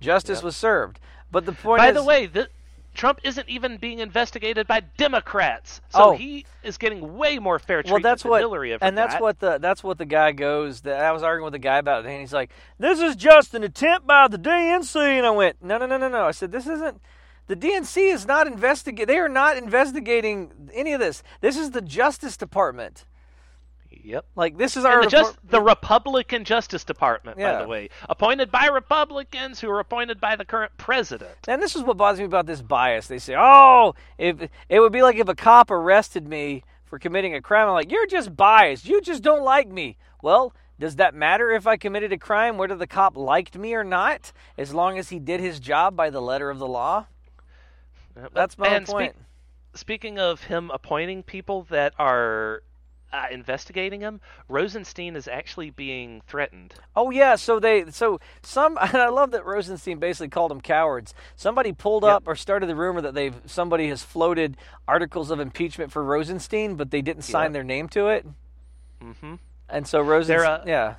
[0.00, 0.44] Justice Yep.
[0.44, 0.98] was served.
[1.30, 2.48] But the point By is, the way, th-
[2.94, 6.12] Trump isn't even being investigated by Democrats, so Oh.
[6.16, 9.22] he is getting way more fair treatment well, that's than what, Hillary and that's got.
[9.22, 10.80] what the that's what the guy goes.
[10.80, 13.54] That I was arguing with the guy about it, and he's like, "This is just
[13.54, 16.50] an attempt by the DNC," and I went, "No, no, no, no, no." I said,
[16.50, 17.00] "This isn't."
[17.46, 19.06] The DNC is not investigate.
[19.08, 21.22] They are not investigating any of this.
[21.40, 23.04] This is the Justice Department.
[24.04, 24.26] Yep.
[24.36, 28.66] Like this is our the, just, the Republican Justice Department, by the way, appointed by
[28.66, 31.36] Republicans who are appointed by the current president.
[31.48, 33.06] And this is what bothers me about this bias.
[33.06, 37.34] They say, "Oh, if it would be like if a cop arrested me for committing
[37.34, 38.86] a crime." I'm like, "You're just biased.
[38.86, 42.74] You just don't like me." Well, does that matter if I committed a crime whether
[42.74, 46.22] the cop liked me or not, as long as he did his job by the
[46.22, 47.06] letter of the law?
[48.32, 49.14] That's my point.
[49.74, 52.62] speaking of him appointing people that are
[53.12, 56.74] uh, investigating him, Rosenstein is actually being threatened.
[56.94, 61.14] Oh yeah, so they so some and I love that Rosenstein basically called them cowards.
[61.36, 62.12] Somebody pulled Yep.
[62.12, 66.76] up or started the rumor that they've somebody has floated articles of impeachment for Rosenstein,
[66.76, 67.52] but they didn't sign Yep.
[67.52, 68.26] their name to it.
[69.02, 69.34] Mm-hmm.
[69.68, 70.94] And so Rosenstein, uh, yeah.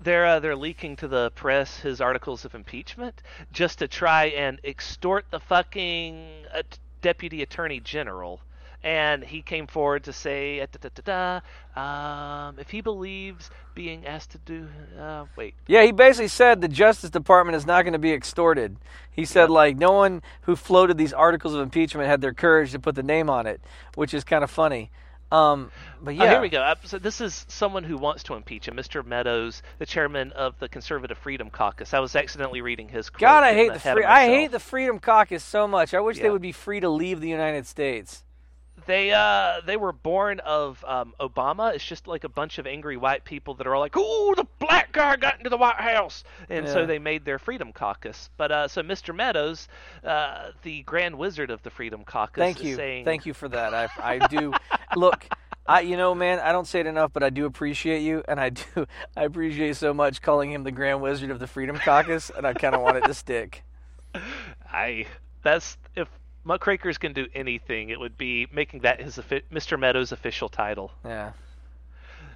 [0.00, 4.60] They're uh, they're leaking to the press his articles of impeachment just to try and
[4.64, 6.62] extort the fucking uh,
[7.00, 8.40] deputy attorney general.
[8.84, 11.40] And he came forward to say, uh, da, da, da,
[11.74, 14.68] da, um, if he believes being asked to do,
[15.00, 18.76] uh, wait, Yeah, he basically said the Justice Department is not going to be extorted.
[19.10, 19.50] He said, Yep.
[19.50, 23.02] like, no one who floated these articles of impeachment had their courage to put the
[23.02, 23.62] name on it,
[23.94, 24.90] which is kind of funny.
[25.32, 25.70] Um,
[26.02, 26.60] but yeah, Oh, here we go.
[26.60, 29.02] Uh, So this is someone who wants to impeach him, Mr.
[29.04, 31.94] Meadows, the chairman of the Conservative Freedom Caucus.
[31.94, 33.08] I was accidentally reading his.
[33.08, 34.04] God, I hate the free.
[34.04, 35.94] I hate the Freedom Caucus so much.
[35.94, 38.22] I wish they would be free to leave the United States.
[38.86, 41.74] They uh they were born of um, Obama.
[41.74, 44.46] It's just like a bunch of angry white people that are all like, "Ooh, the
[44.58, 46.72] black guy got into the White House," and Yeah.
[46.72, 48.30] so they made their Freedom Caucus.
[48.36, 49.14] But uh, so Mr.
[49.14, 49.68] Meadows,
[50.04, 53.48] uh, the Grand Wizard of the Freedom Caucus, Thank is you, saying, thank you for
[53.48, 53.72] that.
[53.74, 54.52] I I do
[54.96, 55.26] look.
[55.66, 58.38] I you know man, I don't say it enough, but I do appreciate you, and
[58.38, 58.64] I do
[59.16, 62.52] I appreciate so much calling him the Grand Wizard of the Freedom Caucus, and I
[62.52, 63.62] kind of want it to stick.
[64.70, 65.06] I
[65.42, 66.08] that's if
[66.44, 69.78] Muckrakers can do anything, it would be making that his Mr.
[69.78, 70.92] Meadows' official title.
[71.04, 71.32] Yeah.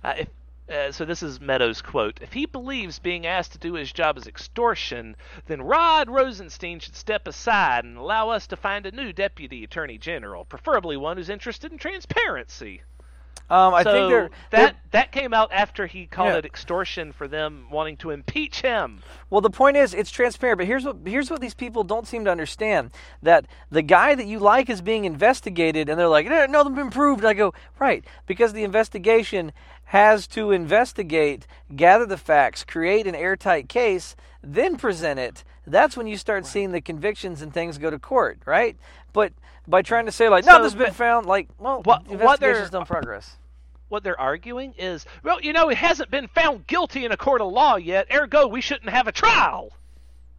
[0.03, 0.29] Uh, if,
[0.71, 2.19] uh, so this is Meadows' quote.
[2.21, 5.17] If he believes being asked to do his job is extortion,
[5.47, 9.99] then Rod Rosenstein should step aside and allow us to find a new deputy attorney
[9.99, 12.83] general, preferably one who's interested in transparency.
[13.51, 16.37] Um, I so think they're that they're- that came out after he called Yeah.
[16.39, 19.01] it extortion for them wanting to impeach him.
[19.31, 20.59] Well, the point is, it's transparent.
[20.59, 22.91] But here's what here's what these people don't seem to understand:
[23.23, 26.75] that the guy that you like is being investigated, and they're like, "Eh, "No, they've
[26.75, 29.53] been proved." And I go, "Right," because the investigation
[29.87, 35.45] has to investigate, gather the facts, create an airtight case, then present it.
[35.67, 38.77] That's when you start seeing the convictions and things go to court, right?
[39.19, 39.33] But
[39.67, 42.17] by trying to say like, "No, So, this has been found," like, well, What- the
[42.19, 43.37] what they're- investigation's done progress.
[43.89, 47.41] What they're arguing is, well, you know, he hasn't been found guilty in a court
[47.41, 49.73] of law yet, ergo we shouldn't have a trial.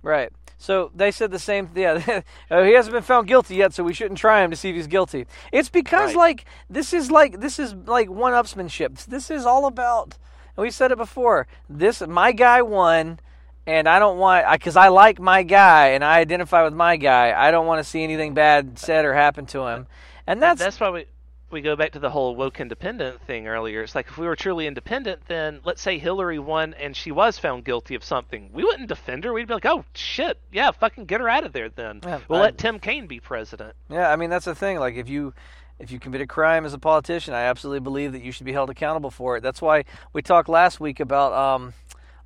[0.01, 0.31] Right.
[0.57, 1.69] So they said the same.
[1.75, 4.69] Yeah, uh, he hasn't been found guilty yet, so we shouldn't try him to see
[4.69, 5.25] if he's guilty.
[5.51, 6.29] It's because Right.
[6.29, 9.05] like this is like this is like one-upsmanship.
[9.07, 10.15] This is all about.
[10.55, 11.47] And we said it before.
[11.69, 13.19] This my guy won,
[13.67, 17.33] and I don't want because I like my guy and I identify with my guy.
[17.35, 19.87] I don't want to see anything bad said or happen to him.
[20.27, 21.05] And that's, That's why we
[21.51, 23.81] we go back to the whole woke independent thing earlier.
[23.81, 27.39] It's like if we were truly independent, then let's say Hillary won and she was
[27.39, 29.33] found guilty of something, we wouldn't defend her.
[29.33, 31.69] We'd be like, oh shit, yeah, fucking get her out of there.
[31.69, 33.73] Then Yeah, we'll I- let Tim Kaine be president.
[33.89, 34.77] Yeah, I mean that's the thing.
[34.79, 35.33] Like if you
[35.79, 38.53] if you commit a crime as a politician, I absolutely believe that you should be
[38.53, 39.41] held accountable for it.
[39.41, 41.73] That's why we talked last week about um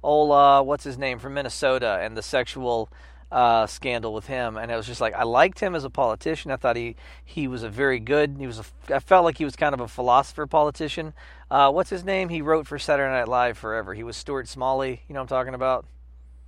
[0.04, 2.90] old uh what's his name from Minnesota and the sexual
[3.32, 6.52] uh, scandal with him, and it was just like I liked him as a politician.
[6.52, 8.36] I thought he he was a very good.
[8.38, 11.14] He was a, I felt like he was kind of a philosopher politician.
[11.50, 12.30] Uh, what's his name?
[12.30, 13.96] He wrote for Saturday Night Live forever.
[13.96, 15.02] He was Stuart Smalley.
[15.08, 15.88] You know what I'm talking about?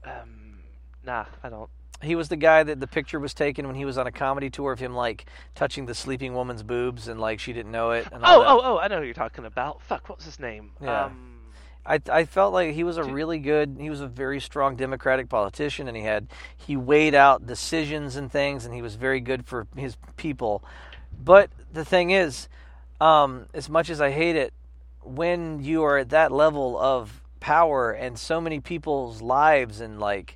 [0.04, 0.60] Um,
[1.04, 1.72] nah, I don't.
[2.04, 4.52] He was the guy that the picture was taken when he was on a comedy
[4.52, 8.08] tour of him like touching the sleeping woman's boobs and like she didn't know it.
[8.12, 8.48] And all Oh, that.
[8.50, 8.78] oh, oh!
[8.78, 9.82] I know who you're talking about.
[9.82, 10.72] Fuck, what's his name?
[10.80, 11.06] Yeah.
[11.06, 11.35] Um,
[11.86, 13.78] I I felt like he was a really good.
[13.80, 18.32] He was a very strong Democratic politician, and he had he weighed out decisions and
[18.32, 20.63] things, and he was very good for his people.
[21.24, 22.50] But the thing is,
[23.00, 24.54] um, as much as I hate it,
[25.04, 30.36] when you are at that level of power and so many people's lives and like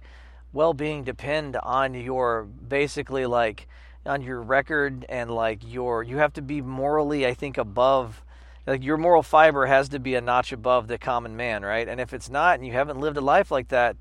[0.54, 3.68] well-being depend on your basically like
[4.06, 8.24] on your record and like your you have to be morally I think above
[8.68, 11.88] like your moral fiber has to be a notch above the common man, right?
[11.88, 13.96] And if it's not and you haven't lived a life like that,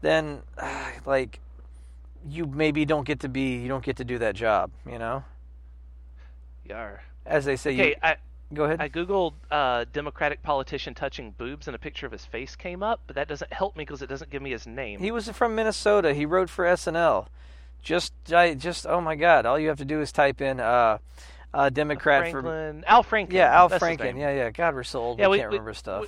[0.00, 0.42] then
[1.06, 1.40] like
[2.28, 5.24] you maybe don't get to be you don't get to do that job, you know?
[6.64, 7.02] Yar.
[7.26, 8.16] As they say Okay, you I
[8.52, 8.80] go ahead.
[8.80, 13.00] I googled uh, Democratic politician touching boobs, and a picture of his face came up,
[13.06, 15.00] but that doesn't help me because it doesn't give me his name.
[15.00, 16.14] He was from Minnesota.
[16.14, 17.26] He wrote for SNL.
[17.82, 19.46] Just, I just, oh my God!
[19.46, 20.98] All you have to do is type in uh,
[21.52, 23.32] uh, Democrat for Franklin, Al Franken.
[23.32, 24.18] yeah, Al That's Franken.
[24.18, 24.50] Yeah, yeah.
[24.50, 25.18] God, we're so old.
[25.18, 26.06] Yeah, we, we- can't we- remember stuff.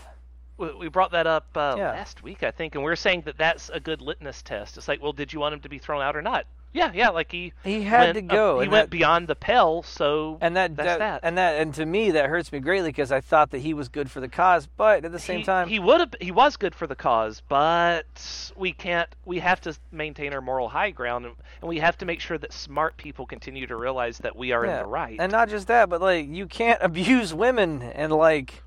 [0.59, 1.90] We, we brought that up uh, Yeah.
[1.90, 4.76] last week, I think, and we were saying that that's a good litmus test.
[4.76, 6.46] It's like, well, did you want him to be thrown out or not?
[6.74, 7.11] Yeah, yeah.
[7.11, 8.58] Like he he had went to go.
[8.58, 11.20] he and went that- beyond the pale, so and that, that's that.
[11.22, 13.88] and that and to me that hurts me greatly because I thought that he was
[13.90, 16.56] good for the cause, but at the same he, time, he would have he was
[16.56, 19.08] good for the cause, but we can't.
[19.26, 22.38] We have to maintain our moral high ground, and, and we have to make sure
[22.38, 25.16] that smart people continue to realize that we are in the right.
[25.20, 28.62] And not just that, but like you can't abuse women and like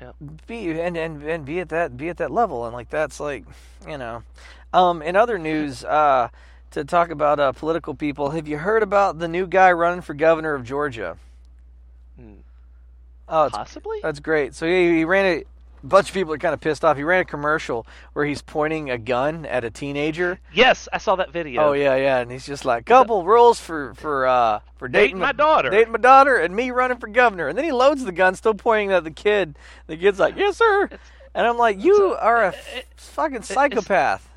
[0.00, 0.12] Yeah.
[0.46, 3.44] be and, and and be at that be at that level and like that's like
[3.88, 4.22] you know.
[4.72, 6.28] Um, in other news, uh,
[6.76, 10.14] to talk about uh, political people, have you heard about the new guy running for
[10.14, 11.16] governor of Georgia?
[12.18, 12.34] Hmm.
[13.28, 13.98] Oh, Possibly.
[14.02, 14.54] That's great.
[14.54, 16.96] So he, he ran a, a bunch of people are kind of pissed off.
[16.98, 20.38] He ran a commercial where he's pointing a gun at a teenager.
[20.52, 21.62] yes, I saw that video.
[21.62, 25.18] Oh yeah, yeah, and he's just like couple rules for for uh for dating, Dating
[25.20, 27.48] my daughter." dating my daughter, and me running for governor.
[27.48, 29.58] And then he loads the gun, still pointing at the kid.
[29.86, 30.88] The kid's like, "Yes, sir."
[31.34, 34.28] And I'm like, "You are a it- fucking psychopath."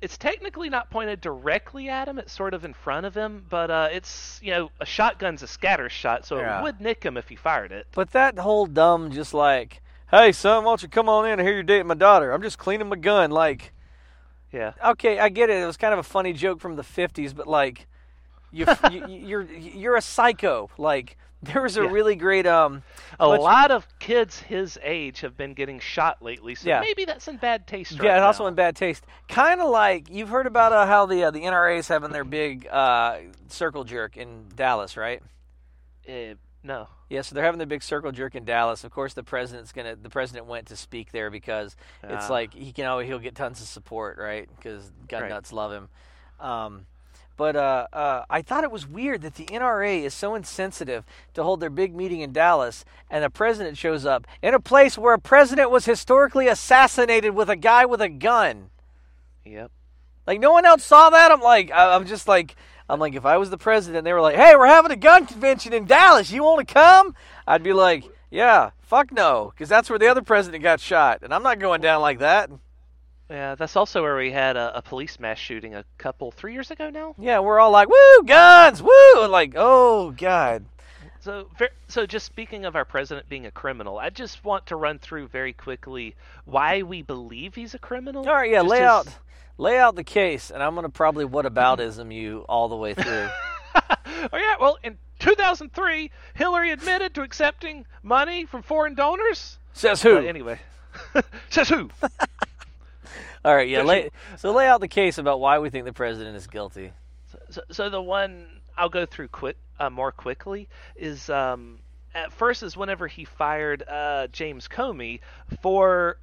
[0.00, 2.18] It's technically not pointed directly at him.
[2.18, 5.48] It's sort of in front of him, but uh, it's you know a shotgun's a
[5.48, 6.60] scatter shot, so Yeah.
[6.60, 7.86] it would nick him if he fired it.
[7.94, 11.40] But that whole dumb, just like, "Hey, son, why don't you come on in?
[11.40, 12.30] I hear you're dating my daughter.
[12.32, 13.72] I'm just cleaning my gun." Like,
[14.52, 14.72] Yeah.
[14.84, 15.60] okay, I get it.
[15.60, 17.86] It was kind of a funny joke from the '50s, but like,
[18.52, 20.70] you, you you're you're a psycho.
[20.78, 21.90] Like, there was a Yeah.
[21.90, 22.82] really great um.
[23.20, 26.80] A bunch- lot of kids his age have been getting shot lately, so Yeah.
[26.80, 27.92] maybe that's in bad taste.
[27.92, 29.04] Yeah, right and also in bad taste.
[29.28, 32.24] Kind of like you've heard about uh, how the uh, the NRA is having their
[32.24, 35.22] big uh, circle jerk in Dallas, right?
[36.08, 36.88] Uh, no.
[37.10, 38.84] Yeah, so they're having the big circle jerk in Dallas.
[38.84, 39.96] Of course, the president's gonna.
[39.96, 42.32] The president went to speak there because it's Ah.
[42.32, 44.48] like he can always he'll get tons of support, right?
[44.56, 45.28] Because gun Right.
[45.30, 45.88] nuts love him.
[46.40, 46.86] Um,
[47.38, 51.44] but uh, uh, I thought it was weird that the NRA is so insensitive to
[51.44, 55.14] hold their big meeting in Dallas, and the president shows up in a place where
[55.14, 58.70] a president was historically assassinated with a guy with a gun.
[59.44, 59.70] Yep.
[60.26, 61.30] Like no one else saw that.
[61.30, 62.56] I'm like, I'm just like,
[62.88, 65.24] I'm like, if I was the president, they were like, hey, we're having a gun
[65.24, 66.32] convention in Dallas.
[66.32, 67.14] You want to come?
[67.46, 71.32] I'd be like, yeah, fuck no, because that's where the other president got shot, and
[71.32, 72.50] I'm not going down like that.
[73.30, 76.70] Yeah, that's also where we had a, a police mass shooting a couple three years
[76.70, 77.14] ago now.
[77.18, 78.90] Yeah, we're all like, woo, guns, woo,
[79.22, 80.64] and like, oh god.
[81.20, 81.48] So,
[81.88, 85.28] so just speaking of our president being a criminal, I just want to run through
[85.28, 86.14] very quickly
[86.44, 88.26] why we believe he's a criminal.
[88.26, 89.08] All right, yeah, Just lay his- out,
[89.58, 93.28] lay out the case, and I'm gonna probably whataboutism you all the way through.
[93.74, 99.58] oh yeah, well, in 2003, Hillary admitted to accepting money from foreign donors.
[99.74, 100.16] Says who?
[100.16, 100.60] Uh, anyway,
[101.50, 101.90] says who?
[103.44, 106.36] all right, yeah, lay, so lay out the case about why we think the president
[106.36, 106.92] is guilty.
[107.50, 111.78] So, so the one I'll go through quick, uh, more quickly is um,
[112.14, 115.20] at first is whenever he fired uh, James Comey
[115.62, 116.18] for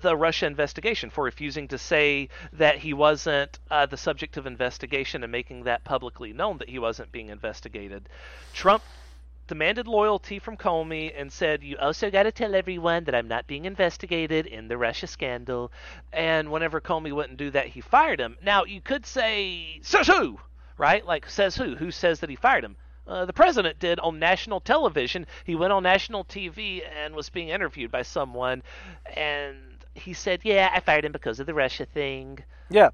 [0.00, 5.22] the Russia investigation for refusing to say that he wasn't uh, the subject of investigation
[5.22, 8.08] and making that publicly known that he wasn't being investigated.
[8.54, 8.82] Trump
[9.46, 13.46] demanded loyalty from Comey and said, "You also got to tell everyone that I'm not
[13.46, 15.72] being investigated in the Russia scandal."
[16.12, 18.36] And whenever Comey wouldn't do that, he fired him.
[18.42, 20.40] Now you could say, "Says who?"
[20.78, 21.04] Right?
[21.04, 21.76] Like says who?
[21.76, 22.76] Who says that he fired him?
[23.06, 25.26] Uh, the president did on national television.
[25.44, 28.62] He went on national TV and was being interviewed by someone,
[29.16, 29.56] and
[29.94, 32.90] he said, "Yeah, I fired him because of the Russia thing." Yeah.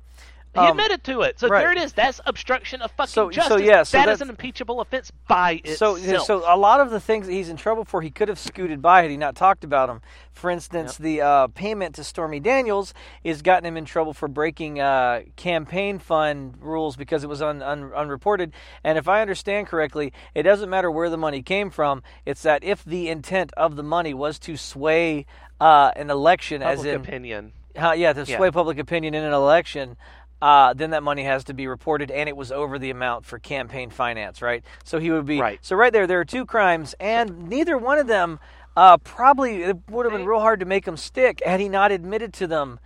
[0.55, 1.39] He Um, admitted to it.
[1.39, 1.61] So right.
[1.61, 1.93] there it is.
[1.93, 3.61] That's obstruction of fucking So- so, justice.
[3.63, 6.27] yeah, so that is an impeachable offense by So, itself.
[6.27, 8.81] so a lot of the things that he's in trouble for, he could have scooted
[8.81, 10.01] by had he not talked about them.
[10.33, 14.81] For instance, the uh, payment to Stormy Daniels is gotten him in trouble for breaking
[14.81, 18.53] uh, campaign fund rules because it was un, un, unreported.
[18.83, 22.03] And if I understand correctly, it doesn't matter where the money came from.
[22.25, 25.27] It's that if the intent of the money was to sway
[25.61, 27.53] uh, an election, as in opinion.
[27.75, 28.37] yeah, to Yeah.
[28.37, 29.97] sway public opinion in an election,
[30.41, 33.39] uh, then that money has to be reported, and it was over the amount for
[33.39, 34.65] campaign finance, right?
[34.85, 35.59] So he would be Right.
[35.63, 38.39] So right there, there are two crimes, and neither one of them
[38.77, 41.91] uh, probably it would have been real hard to make him stick had he not
[41.91, 42.79] admitted to them.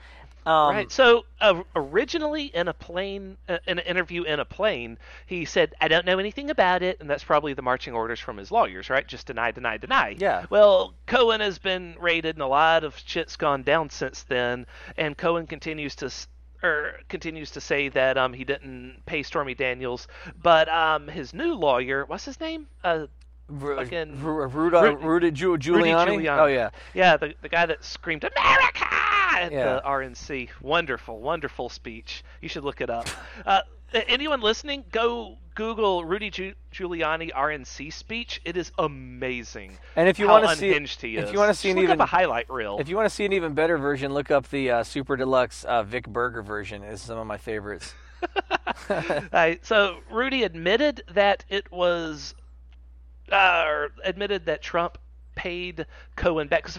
[0.45, 0.91] Um, right.
[0.91, 5.75] So uh, originally, in a plane, uh, in an interview in a plane, he said,
[5.81, 8.91] "I don't know anything about it," and that's probably the marching orders from his lawyers,
[8.91, 9.07] right?
[9.07, 10.17] Just deny, deny, deny.
[10.19, 10.47] Yeah.
[10.51, 15.17] Well, Cohen has been raided, and a lot of shit's gone down since then, and
[15.17, 16.11] Cohen continues to.
[16.63, 20.07] Or continues to say that um, he didn't pay Stormy Daniels,
[20.41, 22.69] but um, his new lawyer, what's his name?
[22.85, 23.07] Uh,
[23.49, 26.07] Ru- fucking Ru- Ruda, Ru- Rudy Giu- Rudy Giuliani?
[26.23, 26.39] Giuliani.
[26.39, 28.85] Oh yeah, Yeah, the the guy that screamed America
[29.35, 29.75] at Yeah.
[29.75, 30.49] the RNC.
[30.63, 32.23] Wonderful, wonderful speech.
[32.41, 33.09] You should look it up.
[33.45, 38.41] uh, anyone listening, go Google Rudy Giu- Giuliani RNC speech.
[38.45, 39.79] It is amazing.
[39.97, 42.01] And if you wanna see- unhinged he if you wanna see Just an look even-
[42.01, 42.79] up a highlight reel.
[42.81, 45.65] If you want to see an even better version, look up the uh, Super Deluxe
[45.65, 46.83] uh, Vic Berger version.
[46.83, 47.95] Is some of my favorites.
[49.33, 52.35] Right, so Rudy admitted that it was,
[53.31, 54.99] uh, admitted that Trump
[55.35, 55.87] paid
[56.17, 56.79] Cohen back because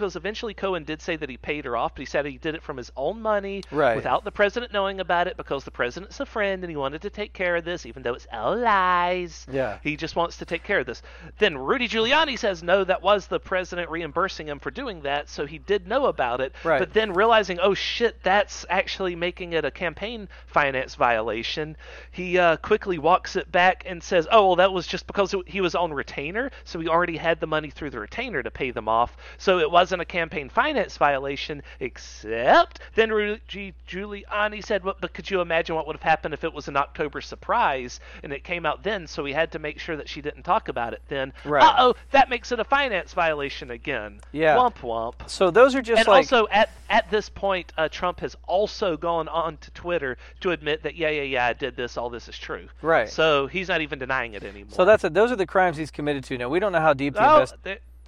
[0.00, 2.62] eventually Cohen did say that he paid her off, but he said he did it
[2.62, 3.96] from his own money Right.
[3.96, 7.10] without the president knowing about it because the president's a friend and he wanted to
[7.10, 9.46] take care of this, even though it's all lies.
[9.50, 9.78] Yeah.
[9.82, 11.02] He just wants to take care of this.
[11.38, 15.46] Then Rudy Giuliani says no, that was the president reimbursing him for doing that, so
[15.46, 16.52] he did know about it.
[16.64, 16.78] Right.
[16.78, 21.76] But then realizing, oh shit, that's actually making it a campaign finance violation,
[22.10, 25.60] he uh, quickly walks it back and says, oh, well, that was just because he
[25.60, 28.88] was on retainer, so he already had the money through the retainer to pay them
[28.88, 35.12] off, so it wasn't a campaign finance violation, except then Rudy Giuliani said, well, but
[35.12, 38.44] could you imagine what would have happened if it was an October surprise and it
[38.44, 41.02] came out then, so he had to make sure that she didn't talk about it
[41.08, 41.32] then.
[41.44, 41.64] Right.
[41.64, 44.20] Uh-oh, that makes it a finance violation again.
[44.30, 44.54] Yeah.
[44.54, 45.28] Womp womp.
[45.28, 48.96] So those are just And like also, at at this point, uh, Trump has also
[48.96, 51.96] gone on to Twitter to admit that yeah, yeah, yeah, I did this.
[51.96, 52.68] All this is true.
[52.82, 53.10] Right.
[53.10, 54.74] So he's not even denying it anymore.
[54.76, 56.38] So that's a, those are the crimes he's committed to.
[56.38, 57.56] Now we don't know how deep the oh, invest.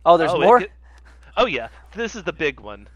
[0.06, 0.60] Oh, there's oh, it more.
[0.60, 0.70] could-
[1.36, 2.88] oh yeah, this is the big one.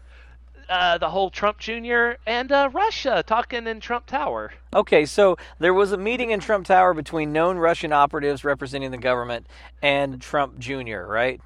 [0.69, 2.11] Uh, the whole Trump Jr.
[2.27, 4.53] and uh, Russia talking in Trump Tower.
[4.71, 8.99] Okay, so there was a meeting in Trump Tower between known Russian operatives representing the
[8.99, 9.47] government
[9.81, 10.99] and Trump Jr.
[10.99, 11.41] Right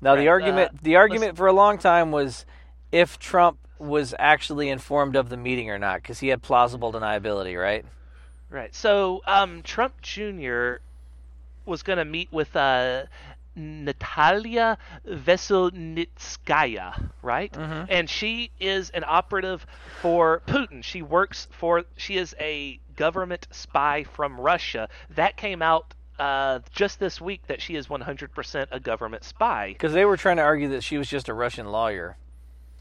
[0.00, 2.46] now, the argument uh, the argument for a long time was
[2.92, 7.60] if Trump was actually informed of the meeting or not, because he had plausible deniability.
[7.60, 7.84] Right.
[8.50, 8.74] Right.
[8.74, 10.74] So um, Trump Jr.
[11.64, 13.04] was going to meet with uh,
[13.60, 17.54] Natalia Veselnitskaya, right?
[17.88, 19.66] And she is an operative
[20.00, 20.82] for Putin.
[20.82, 21.84] She works for.
[21.96, 24.88] She is a government spy from Russia.
[25.10, 25.94] That came out.
[26.18, 29.72] Uh, just this week, that she is 100% a government spy.
[29.72, 32.18] Because they were trying to argue that she was just a Russian lawyer.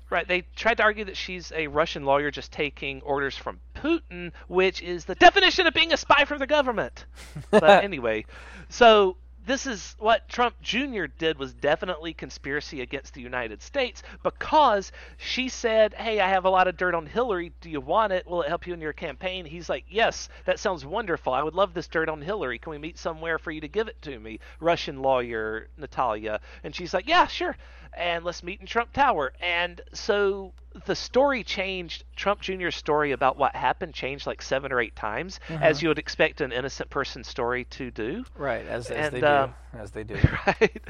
[0.09, 0.27] Right.
[0.27, 4.81] They tried to argue that she's a Russian lawyer just taking orders from Putin, which
[4.81, 7.05] is the definition of being a spy for the government.
[7.51, 8.25] but anyway,
[8.67, 9.15] so
[9.49, 11.05] this is what Trump Jr.
[11.17, 16.51] did was definitely conspiracy against the United States because she said, "Hey, I have a
[16.51, 17.51] lot of dirt on Hillary.
[17.59, 18.27] Do you want it?
[18.27, 21.33] Will it help you in your campaign?" He's like, "Yes, that sounds wonderful.
[21.33, 22.59] I would love this dirt on Hillary.
[22.59, 26.75] Can we meet somewhere for you to give it to me?" Russian lawyer Natalia, and
[26.75, 27.57] she's like, "Yeah, sure."
[27.93, 29.33] And let's meet in Trump Tower.
[29.41, 30.53] And so
[30.85, 32.03] the story changed.
[32.15, 35.97] Trump Jr.'s story about what happened changed like seven or eight times, as you would
[35.99, 38.23] expect an innocent person's story to do.
[38.35, 39.27] Right, as, as And, they do.
[39.27, 40.15] um, as they do.
[40.47, 40.81] right?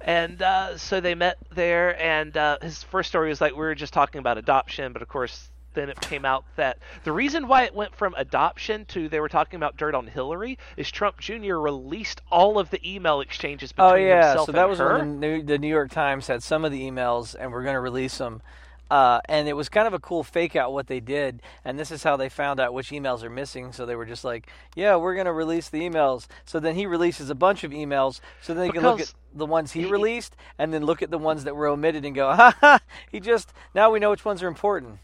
[0.00, 3.74] And uh, so they met there, and uh, his first story was like we were
[3.74, 7.62] just talking about adoption, but of course then it came out that the reason why
[7.64, 11.54] it went from adoption to they were talking about dirt on Hillary is Trump Jr.
[11.56, 14.34] released all of the email exchanges between himself and Hillary.
[14.34, 14.98] Oh yeah, so that was her.
[14.98, 17.74] when the New, the New York Times had some of the emails, and we're going
[17.74, 18.42] to release them.
[18.90, 21.90] Uh, and it was kind of a cool fake out what they did, and this
[21.90, 23.70] is how they found out which emails are missing.
[23.70, 26.86] So they were just like, "Yeah, we're going to release the emails." So then he
[26.86, 29.90] releases a bunch of emails, so then they can look at the ones he he-
[29.90, 32.80] released, and then look at the ones that were omitted and go, "Ha ha!"
[33.12, 35.00] He just now we know which ones are important.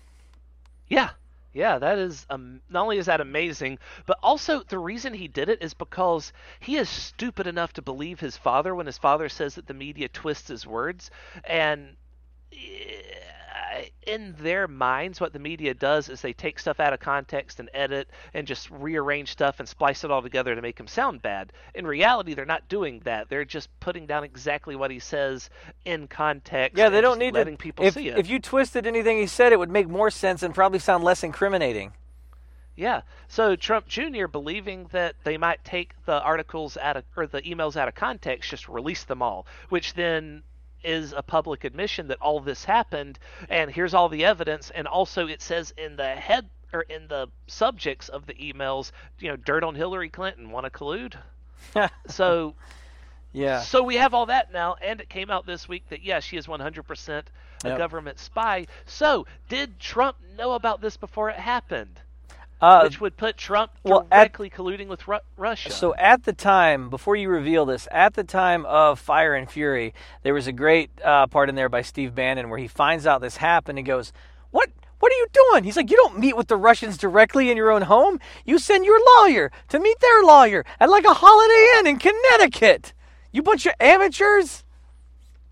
[0.88, 1.10] Yeah.
[1.52, 5.48] Yeah, that is um, not only is that amazing, but also the reason he did
[5.48, 9.54] it is because he is stupid enough to believe his father when his father says
[9.54, 11.12] that the media twists his words,
[11.44, 11.96] and
[12.52, 13.23] eh,
[14.06, 17.70] in their minds, what the media does is they take stuff out of context and
[17.74, 21.52] edit and just rearrange stuff and splice it all together to make him sound bad.
[21.74, 23.28] In reality, they're not doing that.
[23.28, 25.50] They're just putting down exactly what he says
[25.84, 26.78] in context.
[26.78, 27.62] Yeah, they don't need letting to.
[27.62, 28.18] people if, see it.
[28.18, 31.22] if you twisted anything he said, it would make more sense and probably sound less
[31.22, 31.92] incriminating.
[32.76, 33.02] Yeah.
[33.28, 34.26] So Trump Jr.
[34.26, 38.50] believing that they might take the articles out of or the emails out of context,
[38.50, 40.42] just release them all, which then
[40.84, 43.18] is a public admission that all this happened
[43.48, 47.28] and here's all the evidence and also it says in the head or in the
[47.46, 51.14] subjects of the emails, you know, dirt on Hillary Clinton, want to collude?
[52.08, 52.54] so
[53.32, 53.66] Yeah.
[53.66, 56.36] so we have all that now, and it came out this week that yes, she
[56.36, 57.30] is 100%
[57.64, 57.78] a Yep.
[57.78, 58.66] government spy.
[58.86, 62.00] So did Trump know about this before it happened?
[62.64, 65.70] Uh, which would put Trump well, at- directly colluding with Ru- Russia.
[65.70, 69.92] So at the time, before you reveal this, at the time of Fire and Fury,
[70.22, 73.20] there was a great uh, part in there by Steve Bannon where he finds out
[73.20, 74.14] this happened and goes,
[74.50, 74.70] "What?
[74.98, 77.70] What are you doing?" He's like, "You don't meet with the Russians directly in your
[77.70, 78.18] own home.
[78.46, 82.94] You send your lawyer to meet their lawyer at like a Holiday Inn in Connecticut.
[83.30, 84.64] You bunch of amateurs."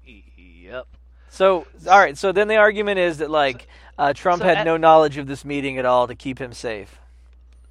[0.02, 0.86] yep.
[1.28, 2.16] So, all right.
[2.16, 5.26] So then the argument is that like uh, Trump so had at- no knowledge of
[5.26, 7.00] this meeting at all to keep him safe.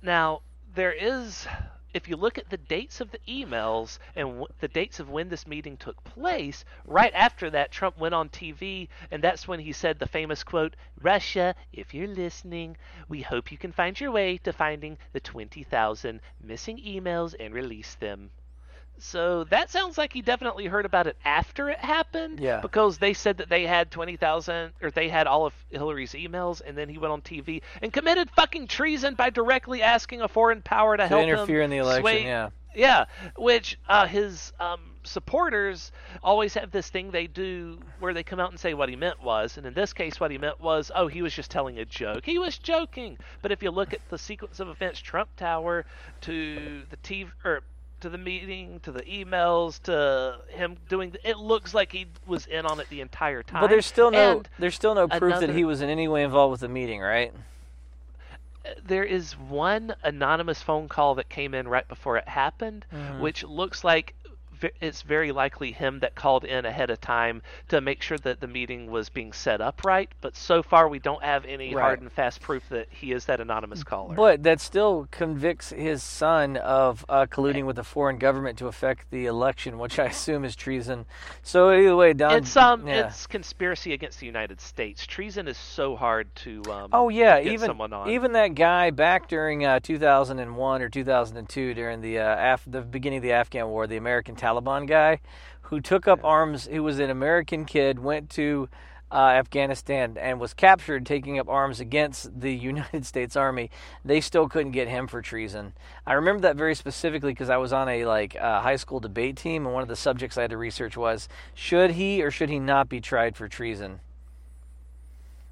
[0.04, 0.42] Now
[0.74, 1.48] there is,
[1.94, 5.30] if you look at the dates of the emails and w- the dates of when
[5.30, 9.72] this meeting took place, right after that, Trump went on TV, and that's when he
[9.72, 12.78] said the famous quote: "Russia, if you're listening,
[13.08, 17.94] we hope you can find your way to finding the 20,000 missing emails and release
[17.94, 18.32] them."
[19.04, 22.40] So that sounds like he definitely heard about it after it happened.
[22.40, 22.62] Yeah.
[22.62, 26.78] Because they said that they had 20,000, or they had all of Hillary's emails, and
[26.78, 30.96] then he went on TV and committed fucking treason by directly asking a foreign power
[30.98, 32.50] to, To help interfere him in the election, sway- yeah.
[32.74, 35.92] Yeah, which uh, his um, supporters
[36.24, 39.22] always have this thing they do where they come out and say what he meant
[39.22, 41.86] was, and in this case, what he meant was, oh, he was just telling a
[41.86, 42.26] joke.
[42.26, 43.18] He was joking.
[43.42, 45.86] But if you look at the sequence of events, Trump Tower
[46.22, 47.62] to the TV or
[48.02, 52.46] to the meeting to the emails to him doing, the, it looks like he was
[52.46, 53.62] in on it the entire time.
[53.62, 56.24] But there's still no And there's still no proof that he was in any way
[56.24, 57.34] involved with the meeting, right?
[58.86, 63.20] there is one anonymous phone call that came in right before it happened, mm-hmm.
[63.20, 64.14] which looks like
[64.80, 68.48] it's very likely him that called in ahead of time to make sure that the
[68.48, 70.10] meeting was being set up right.
[70.22, 71.82] But so far, we don't have any Right.
[71.82, 74.16] hard and fast proof that he is that anonymous caller.
[74.16, 79.10] But that still convicts his son of uh, colluding with a foreign government to affect
[79.10, 81.06] the election, which I assume is treason.
[81.42, 82.34] So either way, Don.
[82.38, 83.08] it's um, yeah.
[83.08, 85.06] it's conspiracy against the United States.
[85.08, 86.90] Treason is so hard to um.
[86.94, 88.10] Oh yeah, even someone on.
[88.10, 93.18] even that guy back during uh, 2001 or 2002 during the uh, af- the beginning
[93.18, 94.51] of the Afghan war, the American Taliban
[94.86, 95.20] guy
[95.64, 98.68] who took up arms, who was an American kid, went to
[99.12, 103.70] uh, Afghanistan and was captured taking up arms against the United States Army.
[104.04, 105.74] They still couldn't get him for treason.
[106.06, 109.38] I remember that very specifically because I was on a like uh, high school debate
[109.38, 112.50] team, and one of the subjects I had to research was should he or should
[112.50, 114.00] he not be tried for treason.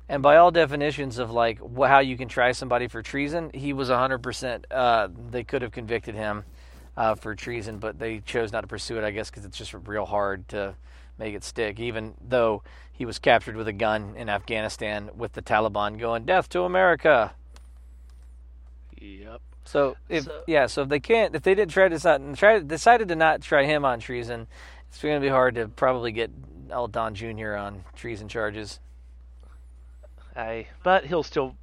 [0.07, 3.73] And by all definitions of like wh- how you can try somebody for treason, he
[3.73, 4.63] was 100%.
[4.71, 6.45] Uh, they could have convicted him
[6.99, 9.73] uh, for treason, but they chose not to pursue it, I guess, because it's just
[9.73, 10.75] real hard to
[11.17, 15.41] make it stick, even though he was captured with a gun in Afghanistan with the
[15.41, 17.31] Taliban going, Death to America.
[18.99, 19.41] Yep.
[19.63, 22.59] So if So- yeah, so if they can't, if they didn't try to decide, try
[22.59, 24.47] decided to not try him on treason,
[24.89, 26.31] it's going to be hard to probably get
[26.69, 27.53] old Don Jr.
[27.55, 28.79] on treason charges.
[30.35, 31.55] I, but he'll still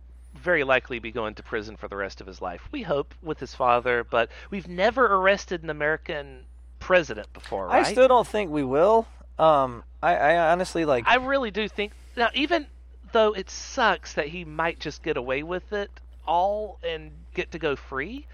[0.46, 2.62] very likely be going to prison for the rest of his life.
[2.70, 6.44] We hope with his father, but we've never arrested an American
[6.78, 7.84] president before, right?
[7.84, 9.08] I still don't think we will.
[9.40, 11.04] Um, I, I honestly like.
[11.06, 12.68] I really do think now, even
[13.12, 15.90] though it sucks that he might just get away with it
[16.26, 18.26] all and get to go free.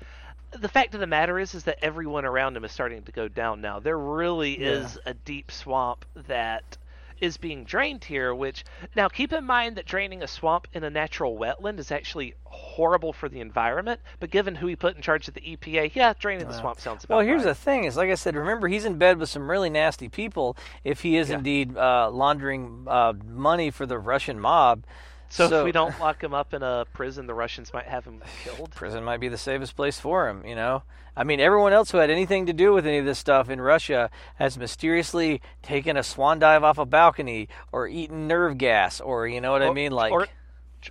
[0.51, 3.27] The fact of the matter is, is that everyone around him is starting to go
[3.27, 3.81] down now.
[3.81, 6.77] There really is a deep swamp that
[7.23, 8.35] is being drained here.
[8.35, 8.65] Which
[8.95, 13.13] now keep in mind that draining a swamp in a natural wetland is actually horrible
[13.13, 14.01] for the environment.
[14.21, 17.05] But given who he put in charge of the EPA, yeah, draining the swamp sounds
[17.05, 17.49] about well, here's right.
[17.49, 18.37] the thing: is like I said.
[18.37, 20.57] Remember, he's in bed with some really nasty people.
[20.85, 21.37] If he is Yeah.
[21.37, 24.85] indeed uh, laundering uh, money for the Russian mob,
[25.33, 28.23] So, if we don't lock him up in a prison, the Russians might have him
[28.45, 28.71] killed.
[28.75, 30.45] prison might be the safest place for him.
[30.45, 30.83] You know,
[31.17, 33.59] I mean, everyone else who had anything to do with any of this stuff in
[33.59, 39.27] Russia has mysteriously taken a swan dive off a balcony or eaten nerve gas, or
[39.27, 40.13] you know what I mean, like.
[40.13, 40.27] or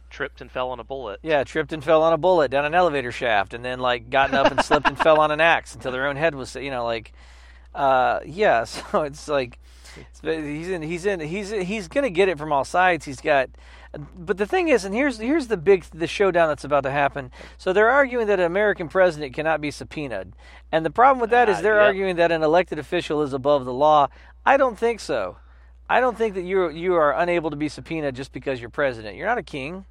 [0.10, 1.20] tripped and fell on a bullet.
[1.22, 4.34] Yeah, tripped and fell on a bullet down an elevator shaft, and then like gotten
[4.34, 6.84] up and slipped and fell on an axe until their own head was, you know,
[6.84, 7.14] like,
[7.76, 8.64] uh, yeah.
[8.92, 9.60] So it's like,
[10.24, 10.82] he's in.
[10.82, 11.20] He's in.
[11.20, 13.06] He's he's going to get it from all sides.
[13.06, 13.50] He's got.
[13.94, 17.30] But the thing is, and here's here's the big the showdown that's about to happen.
[17.58, 20.34] So they're arguing that an American president cannot be subpoenaed,
[20.72, 23.66] and the problem with that is Uh, they're arguing that an elected official is above
[23.66, 24.08] the law.
[24.46, 25.38] I don't think so.
[25.89, 29.18] I don't think that you you are unable to be subpoenaed just because you're president.
[29.18, 29.86] You're not a king.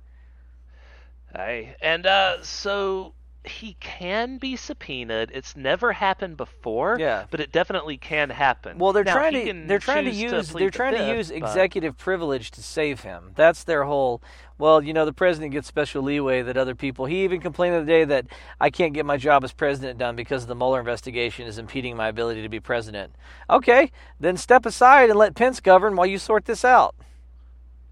[1.35, 1.77] Aye.
[1.83, 3.13] And uh, so
[3.45, 5.31] he can be subpoenaed.
[5.33, 6.97] It's never happened before.
[7.01, 7.25] Yeah.
[7.31, 8.79] But it definitely can happen.
[8.79, 11.17] Well, they're Now, trying to they're trying to use plead they're the trying to fifth,
[11.17, 13.33] use but- executive privilege to save him.
[13.37, 14.23] That's their whole.
[14.59, 17.07] Well, you know, the president gets special leeway that other people.
[17.07, 18.27] He even complained the other day that
[18.61, 22.09] I can't get my job as president done because the Mueller investigation is impeding my
[22.09, 23.15] ability to be president.
[23.49, 26.95] Okay, then step aside and let Pence govern while you sort this out.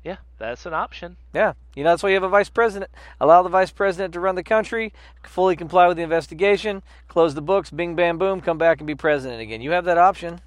[0.09, 1.19] Yeah, that's an option.
[1.35, 2.91] Yeah, you know that's why you have a vice president.
[3.21, 7.43] Allow the vice president to run the country, fully comply with the investigation, close the
[7.43, 9.61] books, bing bam boom, come back and be president again.
[9.61, 10.41] You have that option.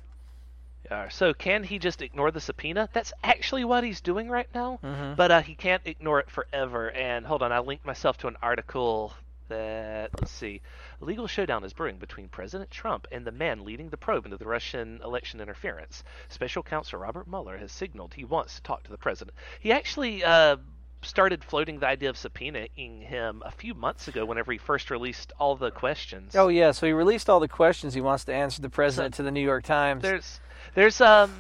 [0.89, 2.89] Uh, so can he just ignore the subpoena?
[2.91, 4.80] That's actually what he's doing right now.
[4.84, 5.14] Mm-hmm.
[5.14, 6.89] But uh, he can't ignore it forever.
[6.89, 9.14] And hold on, I linked myself to an article
[9.49, 10.62] that let's see,
[11.02, 14.38] a legal showdown is brewing between President Trump and the man leading the probe into
[14.38, 16.04] the Russian election interference.
[16.30, 19.36] Special Counsel Robert Mueller has signaled he wants to talk to the president.
[19.60, 20.24] He actually.
[20.24, 20.58] Uh,
[21.04, 25.34] Started floating the idea of subpoenaing him a few months ago, whenever he first released
[25.39, 26.36] all the questions.
[26.36, 29.24] Oh yeah, so he released all the questions he wants to answer the president to
[29.24, 30.04] the New York Times.
[30.04, 30.39] There's
[30.76, 31.32] there's um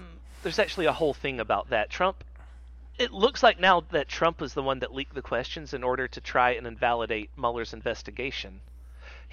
[0.41, 1.91] there's actually a whole thing about that.
[1.91, 2.23] Trump
[2.97, 6.07] it looks like now that Trump is the one that leaked the questions in order
[6.07, 8.61] to try and invalidate Mueller's investigation.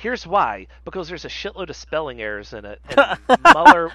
[0.01, 3.93] Here's why: because there's a shitload of spelling errors in it, and Mueller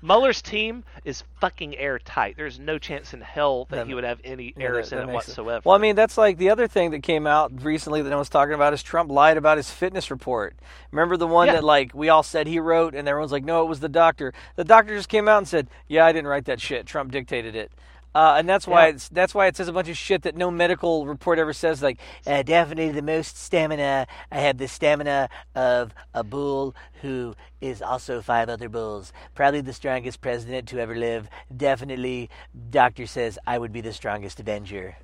[0.00, 2.36] Mueller's team is fucking airtight.
[2.36, 5.02] There's no chance in hell that That- he would have any Yeah, errors that- that
[5.02, 5.62] in it whatsoever.
[5.64, 8.28] Well, I mean, that's like the other thing that came out recently that I was
[8.28, 10.54] talking about is Trump lied about his fitness report.
[10.92, 11.54] Remember the one Yeah.
[11.54, 14.32] that like we all said he wrote, and everyone's like, no, it was the doctor.
[14.54, 16.86] The doctor just came out and said, yeah, I didn't write that shit.
[16.86, 17.72] Trump dictated it.
[18.14, 18.94] Uh, and that's why Yeah.
[18.94, 21.80] it's that's why it says a bunch of shit that no medical report ever says.
[21.82, 24.06] Like, uh, definitely the most stamina.
[24.32, 29.12] I have the stamina of a bull who is also five other bulls.
[29.34, 31.28] Probably the strongest president to ever live.
[31.56, 32.30] Definitely,
[32.70, 34.96] doctor says I would be the strongest Avenger.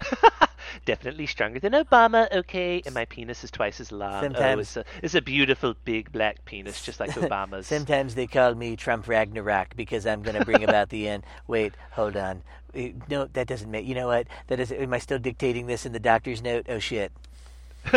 [0.84, 2.82] Definitely stronger than Obama, okay?
[2.86, 4.14] And my penis is twice as long.
[4.14, 7.66] Oh, Sometimes- it's a it's a beautiful big black penis, just like Obama's.
[7.66, 11.24] Sometimes they call me Trump Ragnarok because I'm going to bring about the end.
[11.46, 12.42] Wait, hold on.
[12.74, 13.86] Eh, No, that doesn't make.
[13.86, 14.26] You know what?
[14.48, 14.72] That is.
[14.72, 16.66] Am I still dictating this in the doctor's note?
[16.68, 17.12] Oh shit.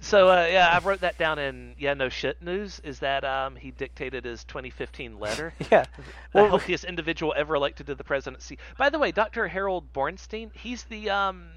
[0.00, 2.80] So uh, yeah, I wrote that down in yeah no shit news.
[2.84, 5.52] Is that um, he dictated his 2015 letter?
[5.70, 5.84] Yeah.
[5.98, 6.02] the
[6.32, 8.58] Well, healthiest individual ever elected to the presidency.
[8.78, 9.48] By the way, Dr.
[9.48, 11.48] Harold Bornstein, he's the um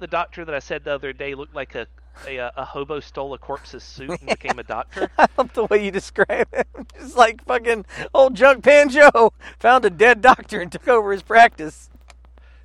[0.00, 1.86] the doctor that I said the other day looked like a
[2.26, 5.10] a, uh, a hobo stole a corpse's suit and became a doctor.
[5.18, 6.86] I love the way you describe him.
[6.98, 11.22] Just like fucking old Junk Pan Joe found a dead doctor and took over his
[11.22, 11.88] practice.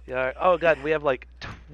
[0.07, 0.33] Yeah.
[0.39, 1.27] Oh god, we have like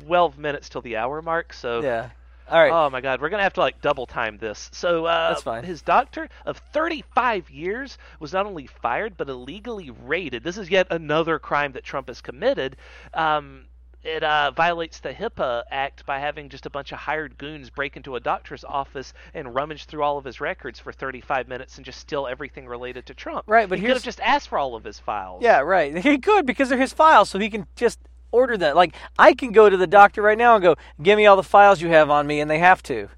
[0.05, 1.53] 12 minutes till the hour mark.
[1.53, 2.09] So Yeah.
[2.49, 2.71] All right.
[2.71, 4.69] Oh my God, we're gonna have to like double time this.
[4.73, 5.63] So uh, That's fine.
[5.63, 10.43] His doctor of 35 years was not only fired but illegally raided.
[10.43, 12.75] This is yet another crime that Trump has committed.
[13.13, 13.65] Um,
[14.03, 17.95] it uh, violates the HIPAA Act by having just a bunch of hired goons break
[17.95, 21.85] into a doctor's office and rummage through all of his records for 35 minutes and
[21.85, 23.43] just steal everything related to Trump.
[23.47, 25.43] Right, but he could have just asked for all of his files.
[25.43, 25.95] Yeah, right.
[26.03, 27.99] He could because they're his files, so he can just
[28.31, 28.75] order that.
[28.75, 31.43] Like I can go to the doctor right now and go, "Give me all the
[31.43, 33.09] files you have on me," and they have to.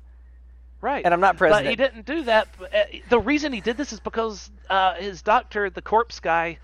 [0.81, 1.05] Right.
[1.05, 1.69] And I'm not But president.
[1.69, 2.49] he didn't do that.
[2.61, 6.57] Uh, The reason he did this is because uh, his doctor, the corpse guy,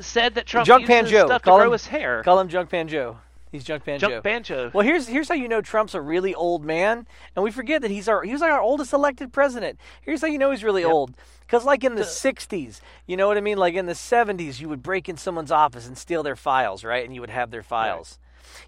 [0.00, 1.26] said that Trump Junk used Pan Joe.
[1.26, 2.22] stuff Call to grow him- his hair.
[2.22, 3.18] Call him Junk Pan Joe.
[3.50, 4.70] He's Junk Pan Junk Banjo.
[4.74, 7.90] Well, here's here's how you know Trump's a really old man, and we forget that
[7.90, 9.78] he's our he was like our oldest elected president.
[10.02, 13.36] Here's how you know he's really old, because like in the '60s, you know what
[13.38, 13.56] I mean.
[13.58, 17.04] Like in the '70s, you would break in someone's office and steal their files, right?
[17.04, 18.18] And you would have their files.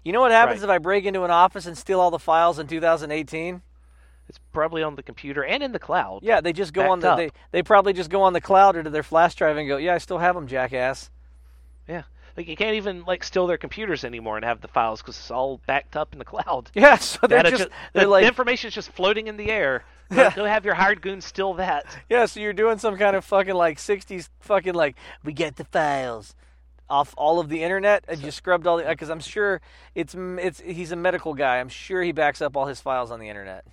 [0.03, 0.65] You know what happens Right.
[0.65, 3.61] if I break into an office and steal all the files in 2018?
[4.29, 6.19] It's probably on the computer and in the cloud.
[6.23, 7.17] Yeah, they just go on the up.
[7.17, 9.77] they they probably just go on the cloud or to their flash drive and go,
[9.77, 11.09] yeah, I still have them, jackass.
[12.37, 15.31] Like you can't even like steal their computers anymore and have the files because it's
[15.31, 16.71] all backed up in the cloud.
[16.75, 19.83] Yeah, so they're Data just they're the like information is just floating in the air.
[20.11, 20.35] Go, Yeah.
[20.35, 21.85] go have your hired goons steal that.
[22.09, 25.65] Yeah, so you're doing some kind of fucking like '60s fucking like we get the
[25.65, 26.35] files
[26.89, 29.61] off all of the internet and you scrubbed all the because I'm sure
[29.95, 31.59] it's it's he's a medical guy.
[31.59, 33.65] I'm sure he backs up all his files on the internet.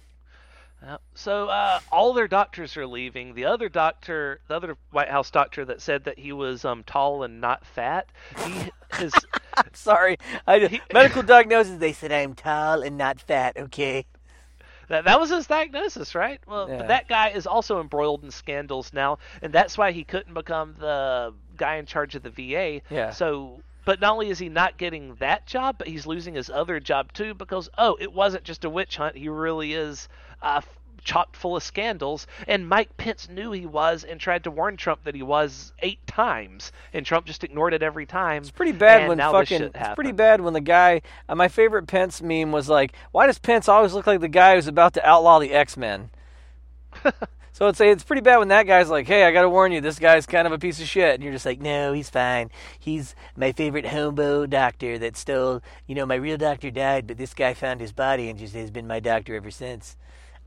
[1.14, 3.34] So uh, all their doctors are leaving.
[3.34, 7.22] The other doctor, the other White House doctor that said that he was um, tall
[7.24, 8.06] and not fat,
[8.46, 8.70] he
[9.00, 9.12] is
[9.72, 11.78] Sorry, I medical diagnosis.
[11.78, 13.56] They said I'm tall and not fat.
[13.56, 14.06] Okay.
[14.88, 16.40] that, that was his diagnosis, right?
[16.46, 16.78] Well, Yeah.
[16.78, 20.76] but that guy is also embroiled in scandals now, and that's why he couldn't become
[20.78, 22.82] the guy in charge of the VA.
[22.88, 23.10] Yeah.
[23.10, 26.78] So, but not only is he not getting that job, but he's losing his other
[26.78, 29.16] job too because oh, it wasn't just a witch hunt.
[29.16, 30.08] He really is
[30.42, 30.60] uh,
[31.08, 32.26] chock full of scandals.
[32.46, 36.06] And Mike Pence knew he was and tried to warn Trump that he was eight
[36.06, 38.42] times, and Trump just ignored it every time.
[38.42, 39.62] It's pretty bad when fucking.
[39.74, 41.02] It's pretty bad when the guy.
[41.28, 44.54] Uh, my favorite Pence meme was like, "Why does Pence always look like the guy
[44.54, 46.10] who's about to outlaw the X Men?"
[47.52, 49.80] so it's it's pretty bad when that guy's like, "Hey, I got to warn you,
[49.80, 52.50] this guy's kind of a piece of shit," and you're just like, "No, he's fine.
[52.78, 55.62] He's my favorite hobo doctor that stole.
[55.86, 58.70] You know, my real doctor died, but this guy found his body and just has
[58.70, 59.96] been my doctor ever since.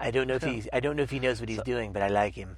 [0.01, 2.01] I don't know if he's I don't know if he knows what he's doing, but
[2.01, 2.57] I like him."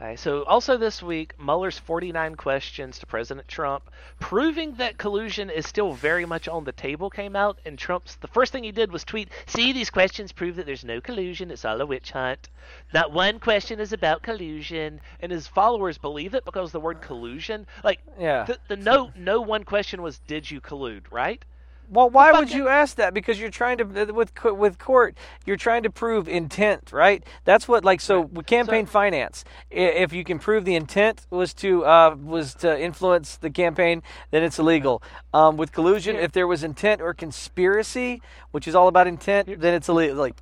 [0.00, 3.88] Okay, so also this week, Mueller's 49 questions to President Trump,
[4.18, 8.26] proving that collusion is still very much on the table, came out, and Trump's the
[8.26, 11.50] first thing he did was tweet, "See, these questions prove that there's no collusion.
[11.52, 12.48] It's all a witch hunt.
[12.92, 17.66] Not one question is about collusion." And his followers believe it because the word collusion,
[17.84, 18.44] like, Yeah.
[18.44, 21.44] the, the no no one question was, "Did you collude?" Right?
[21.92, 23.12] Well, why would you ask that?
[23.12, 25.14] Because you're trying to with with court,
[25.44, 27.22] you're trying to prove intent, right?
[27.44, 29.44] That's what like so with campaign finance.
[29.70, 34.42] If you can prove the intent was to uh, was to influence the campaign, then
[34.42, 35.02] it's illegal.
[35.34, 38.22] Um, with collusion, if there was intent or conspiracy,
[38.52, 40.16] which is all about intent, then it's illegal.
[40.16, 40.36] Like,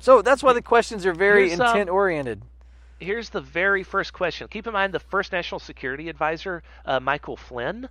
[0.00, 2.42] so that's why the questions are very um, intent oriented.
[2.98, 4.48] here's the very first question.
[4.48, 7.88] Keep in mind the first national security advisor, uh, Michael Flynn.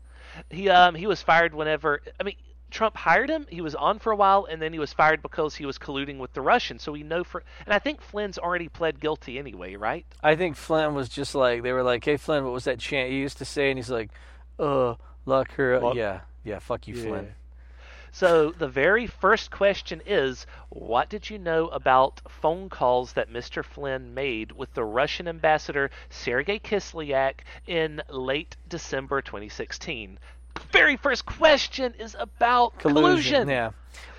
[0.49, 2.36] He um he was fired whenever I mean
[2.72, 3.45] Trump hired him.
[3.49, 6.18] He was on for a while, and then he was fired because he was colluding
[6.18, 6.84] with the Russians.
[6.84, 10.05] So we know for and I think Flynn's already pled guilty anyway, right?
[10.24, 13.11] I think Flynn was just like they were like, "Hey Flynn, what was that chant
[13.11, 14.09] you used to say?" And he's like,
[14.59, 14.95] "Uh,
[15.26, 17.36] lock her up." Lock- Yeah, yeah, fuck you, Flynn.
[18.11, 23.61] So the very first question is, what did you know about phone calls that Mr.
[23.61, 30.18] Flynn made with the Russian ambassador Sergei Kislyak in late December 2016?
[30.72, 33.47] Very first question is about collusion.
[33.49, 33.72] Yeah.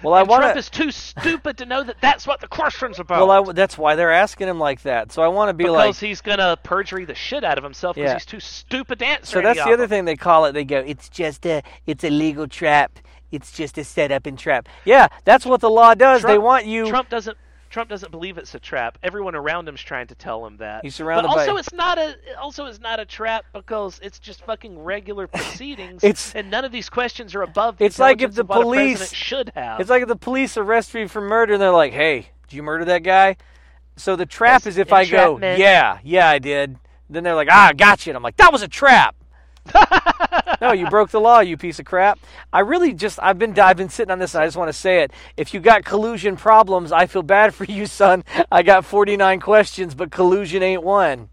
[0.03, 3.27] Well, I want Trump is too stupid to know that that's what the question's about.
[3.27, 5.11] Well, I, that's why they're asking him like that.
[5.11, 5.89] So I want to be because like.
[5.89, 8.15] Because he's gonna perjury the shit out of himself because Yeah.
[8.15, 9.39] he's too stupid to answer.
[9.39, 9.89] So that's the other them.
[9.89, 10.53] thing they call it.
[10.53, 12.99] They go, "It's just a, it's a legal trap.
[13.33, 16.23] It's just a setup and trap." Yeah, that's what the law does.
[16.23, 16.89] they want you.
[16.89, 17.37] Trump doesn't.
[17.77, 18.97] Trump doesn't believe it's a trap.
[19.03, 20.83] Everyone around him's trying to tell him that.
[20.83, 22.17] He's surrounded but also by- it's not a.
[22.41, 26.03] Also, it's not a trap because it's just fucking regular proceedings.
[26.03, 27.77] It's- and none of these questions are above.
[27.77, 29.79] The It's like if the of what a police- should have.
[29.79, 32.63] It's like if the police arrest you for murder, and they're like, "Hey, did you
[32.63, 33.37] murder that guy?"
[33.97, 36.79] So the trap is if I go, "Yeah, yeah, I did."
[37.11, 39.17] Then they're like, "Ah, gotcha." And I'm like, "That was a trap."
[40.61, 42.19] No, you broke the law, you piece of crap.
[42.53, 44.73] I really just I've been I've been sitting on this and I just want to
[44.73, 45.13] say it.
[45.37, 48.25] If you got collusion problems, I feel bad for you, son.
[48.51, 51.29] I got 49 questions, but collusion ain't one.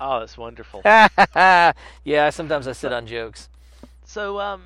[0.00, 0.82] oh, it's wonderful.
[0.84, 1.72] yeah,
[2.30, 3.48] sometimes I sit on jokes.
[4.04, 4.62] So, um,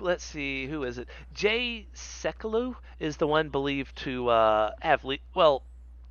[0.00, 1.08] let's see, who is it?
[1.34, 5.62] Jay Sekulow is the one believed to uh, have le- well,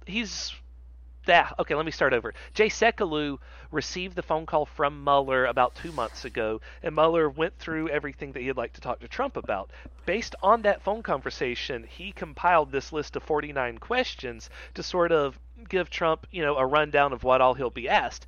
[0.06, 0.54] he's
[1.28, 1.54] that.
[1.60, 2.34] Okay, let me start over.
[2.54, 3.38] Jay Sekulow
[3.72, 8.32] received the phone call from Mueller about two months ago, and Mueller went through everything
[8.34, 9.70] that he'd like to talk to Trump about.
[10.06, 15.40] Based on that phone conversation, he compiled this list of 49 questions to sort of
[15.70, 18.26] give Trump, you know, a rundown of what all he'll be asked.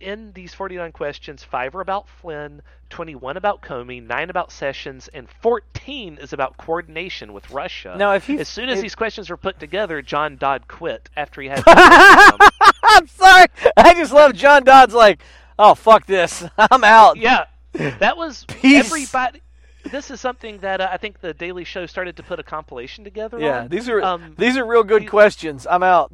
[0.00, 5.28] In these 49 questions, five are about Flynn, 21 about Comey, nine about Sessions, and
[5.42, 7.96] 14 is about coordination with Russia.
[7.98, 11.10] Now, if he- as soon as if- these questions were put together, John Dowd quit
[11.16, 11.64] after he had.
[11.66, 13.46] I'm sorry.
[13.76, 15.20] I just love John Dowd's like,
[15.58, 16.44] "Oh, fuck this.
[16.58, 18.86] I'm out." yeah, that was Peace.
[18.86, 19.42] everybody.
[19.90, 23.04] This is something that uh, I think the Daily Show started to put a compilation
[23.04, 23.68] together Yeah, on.
[23.68, 25.66] these are Um, these are real good these- questions.
[25.68, 26.12] I'm out.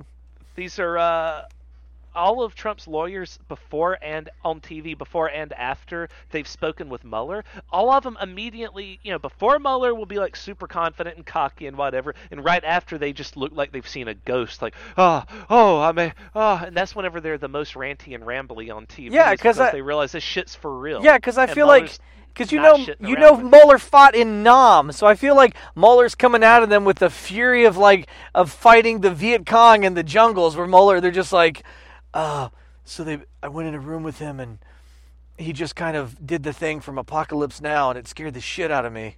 [0.54, 1.42] These are uh,
[2.14, 7.44] all of Trump's lawyers before and on TV, before and after they've spoken with Mueller.
[7.72, 11.66] All of them immediately, you know, before Mueller will be like super confident and cocky
[11.66, 15.24] and whatever, and right after they just look like they've seen a ghost, like, oh,
[15.50, 19.10] oh, I may, oh, and that's whenever they're the most ranty and rambly on TV.
[19.12, 21.02] Yeah, because I- they realize this shit's for real.
[21.04, 21.98] Yeah, because I And feel like Mueller's
[22.34, 23.50] because you know you know with.
[23.50, 27.10] Mueller fought in Nam, so I feel like Mueller's coming out of them with the
[27.10, 31.32] fury of like of fighting the Viet Cong in the jungles, where Mueller they're just
[31.32, 31.62] like,
[32.12, 32.48] uh,
[32.84, 34.58] so they I went in a room with him and
[35.38, 38.70] he just kind of did the thing from Apocalypse Now, and it scared the shit
[38.70, 39.16] out of me.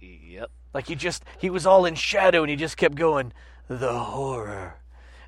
[0.00, 0.50] Yep.
[0.74, 3.32] Like he just he was all in shadow and he just kept going
[3.68, 4.76] the horror.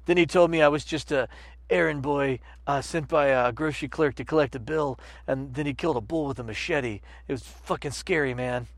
[0.07, 1.29] Then he told me I was just a
[1.71, 5.75] errand boy uh, sent by a grocery clerk to collect a bill, and then he
[5.75, 7.01] killed a bull with a machete.
[7.29, 8.67] It was fucking scary, man.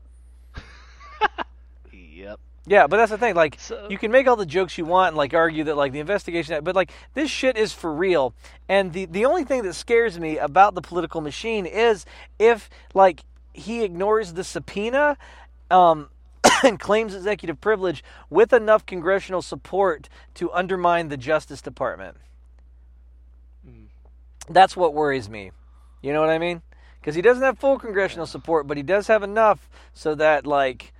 [1.93, 2.39] Yep.
[2.65, 3.35] Yeah, but that's the thing.
[3.35, 5.91] Like, So- you can make all the jokes you want and like argue that like
[5.93, 8.33] the investigation, but like this shit is for real.
[8.67, 12.05] And the the only thing that scares me about the political machine is
[12.39, 13.21] if like
[13.53, 15.17] he ignores the subpoena,
[15.71, 16.09] um,
[16.63, 22.17] and claims executive privilege with enough congressional support to undermine the Justice Department.
[24.49, 25.51] That's what worries me.
[26.01, 26.61] You know what I mean?
[26.99, 30.93] Because he doesn't have full congressional support, but he does have enough so that like,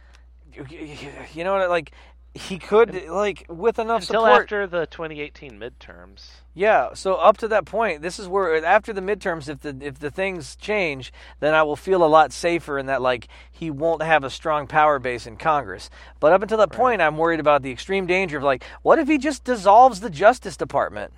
[0.54, 1.70] you know what?
[1.70, 1.92] Like,
[2.38, 4.44] he could like with enough Until support.
[4.44, 6.30] after the 2018 midterms.
[6.54, 10.00] Yeah, so up to that point, this is where after the midterms, if the if
[10.00, 14.04] the things change, then I will feel a lot safer in that like he won't
[14.04, 15.90] have a strong power base in Congress.
[16.20, 19.08] But up until that point, I'm worried about the extreme danger of like, what if
[19.08, 21.14] he just dissolves the Justice Department?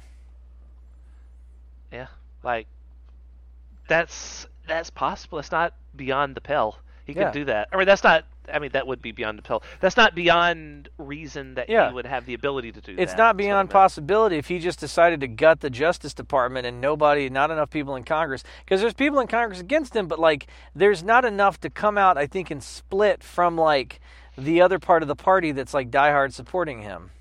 [2.43, 2.67] Like
[3.87, 5.39] that's that's possible.
[5.39, 6.77] It's not beyond the pale.
[7.05, 7.25] He Yeah.
[7.25, 7.69] could do that.
[7.73, 8.25] I mean, that's not.
[8.51, 9.61] I mean, that would be beyond the pale.
[9.79, 11.89] That's not beyond reason that Yeah.
[11.89, 13.01] he would have the ability to do that.
[13.01, 16.65] It's not what I beyond possibility if he just decided to gut the Justice Department
[16.65, 20.17] and nobody, not enough people in Congress, because there's people in Congress against him, but
[20.17, 23.99] like there's not enough to come out, I think, and split from like
[24.35, 27.11] the other part of the party that's like diehard supporting him.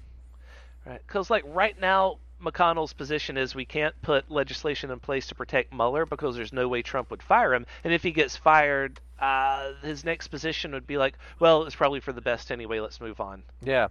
[0.86, 1.02] Right.
[1.06, 5.72] Because, like, right now, McConnell's position is we can't put legislation in place to protect
[5.72, 7.66] Mueller because there's no way Trump would fire him.
[7.84, 12.00] And if he gets fired, uh, his next position would be like, well, it's probably
[12.00, 12.80] for the best anyway.
[12.80, 13.42] Let's move on.
[13.62, 13.88] Yeah.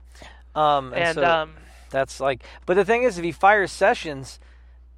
[0.56, 1.54] Um, and And, so um,
[1.89, 4.39] that's like, but the thing is, if he fires Sessions,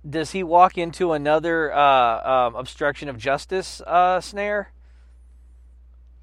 [0.07, 4.71] does he walk into another uh, um, obstruction of justice uh, snare?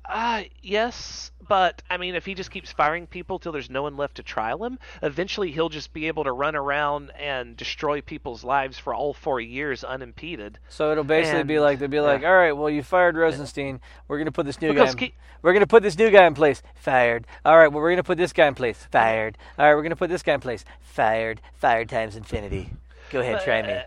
[0.08, 3.96] Uh, yes, but I mean, if he just keeps firing people till there's no one
[3.96, 8.44] left to trial him, eventually he'll just be able to run around and destroy people's
[8.44, 10.58] lives for all four years unimpeded.
[10.68, 12.28] So it'll basically be like they'll be like, yeah.
[12.28, 15.06] all right, well you fired Rosenstein, we're gonna put this new Because guy.
[15.06, 16.62] In, ke- we're gonna put this new guy in place.
[16.74, 17.26] Fired.
[17.44, 18.86] All right, well we're gonna put this guy in place.
[18.90, 19.38] Fired.
[19.58, 20.64] All right, we're gonna put this guy in place.
[20.80, 21.40] Fired.
[21.54, 22.70] Fired times infinity.
[23.10, 23.72] Go ahead, try me.
[23.72, 23.82] Uh,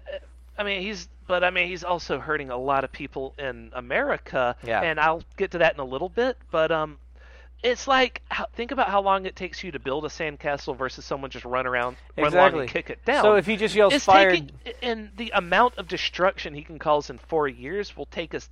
[0.58, 4.56] I mean, he's but I mean, he's also hurting a lot of people in America.
[4.66, 4.82] Yeah.
[4.82, 6.98] And I'll get to that in a little bit, but um,
[7.64, 8.22] it's like
[8.54, 11.68] think about how long it takes you to build a sandcastle versus someone just run
[11.68, 12.62] around, run along Exactly.
[12.62, 13.24] and kick it down.
[13.24, 14.32] So if he just yells it's fired,
[14.64, 18.50] taking, and the amount of destruction he can cause in four years will take us.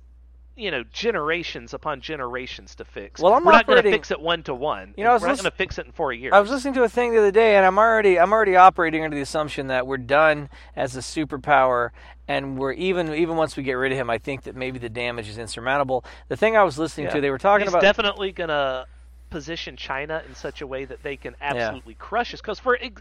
[0.56, 3.20] You know, generations upon generations to fix.
[3.20, 4.92] Well, I'm We're not going to fix it one to one.
[4.96, 6.32] You know, I was we're not going to fix it in four years.
[6.34, 9.04] I was listening to a thing the other day, and I'm already I'm already operating
[9.04, 11.90] under the assumption that we're done as a superpower,
[12.26, 14.88] and we're even even once we get rid of him, I think that maybe the
[14.88, 16.04] damage is insurmountable.
[16.26, 17.12] The thing I was listening Yeah.
[17.14, 18.86] to, they were talking He's about definitely gonna
[19.30, 22.40] position China in such a way that they can absolutely crush us.
[22.40, 22.94] Because for in,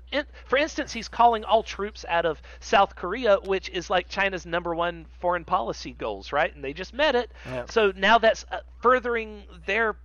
[0.46, 4.76] for instance, he's calling all troops out of South Korea, which is like China's number
[4.76, 6.54] one foreign policy goals, right?
[6.54, 7.32] And they just met it.
[7.46, 7.66] Yeah.
[7.70, 9.96] So now that's uh, furthering their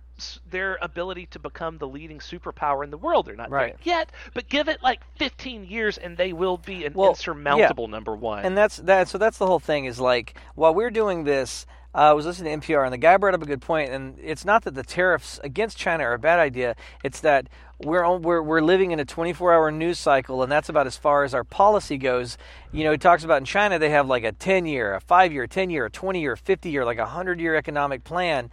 [0.51, 3.25] their ability to become the leading superpower in the world.
[3.25, 3.75] They're not Right.
[3.83, 8.15] yet, but give it like 15 years and they will be an Well, insurmountable number
[8.15, 8.45] one.
[8.45, 9.07] And that's that.
[9.09, 9.85] So that's the whole thing.
[9.85, 11.65] Is like while we're doing this,
[11.95, 13.91] uh, I was listening to NPR, and the guy brought up a good point.
[13.91, 16.75] And it's not that the tariffs against China are a bad idea.
[17.03, 17.47] It's that
[17.79, 21.33] we're we're we're living in a 24-hour news cycle, and that's about as far as
[21.33, 22.37] our policy goes.
[22.71, 25.85] You know, he talks about in China they have like a 10-year, a 5-year, 10-year,
[25.85, 28.49] a 20-year, 50-year, like a 100-year economic plan.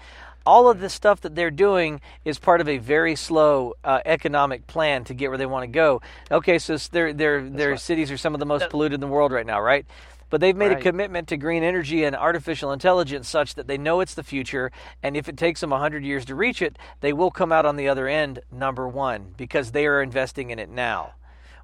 [0.46, 4.66] All of this stuff that they're doing is part of a very slow uh, economic
[4.66, 6.00] plan to get where they want to go.
[6.30, 7.80] Okay, so their their their right.
[7.80, 9.86] cities are some of the most polluted in the world right now, right?
[10.30, 14.00] But they've made a commitment to green energy and artificial intelligence such that they know
[14.00, 14.70] it's the future.
[15.02, 17.76] And if it takes them 100 years to reach it, they will come out on
[17.76, 21.14] the other end number one because they are investing in it now.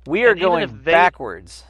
[0.05, 1.65] We are And going they- backwards.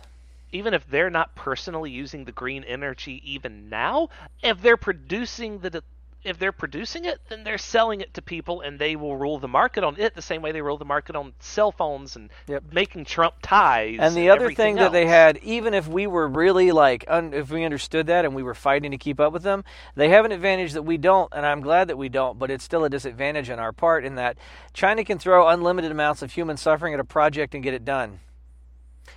[0.53, 4.09] even if they're not personally using the green energy even now,
[4.43, 5.83] if they're producing the
[6.27, 9.49] if they're producing it, then they're selling it to people and they will rule the
[9.49, 12.65] market on it the same way they rule the market on cell phones and Yep.
[12.73, 13.99] making Trump ties.
[14.01, 17.33] And the other everything thing that they had, even if we were really like, un,
[17.33, 19.65] if we understood that and we were fighting to keep up with them,
[19.95, 22.39] they have an advantage that we don't, and I'm glad that we don't.
[22.39, 24.37] But it's still a disadvantage on our part in that
[24.73, 28.21] China can throw unlimited amounts of human suffering at a project and get it done.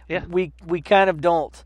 [0.07, 0.23] Yeah.
[0.27, 1.63] we we kind of don't.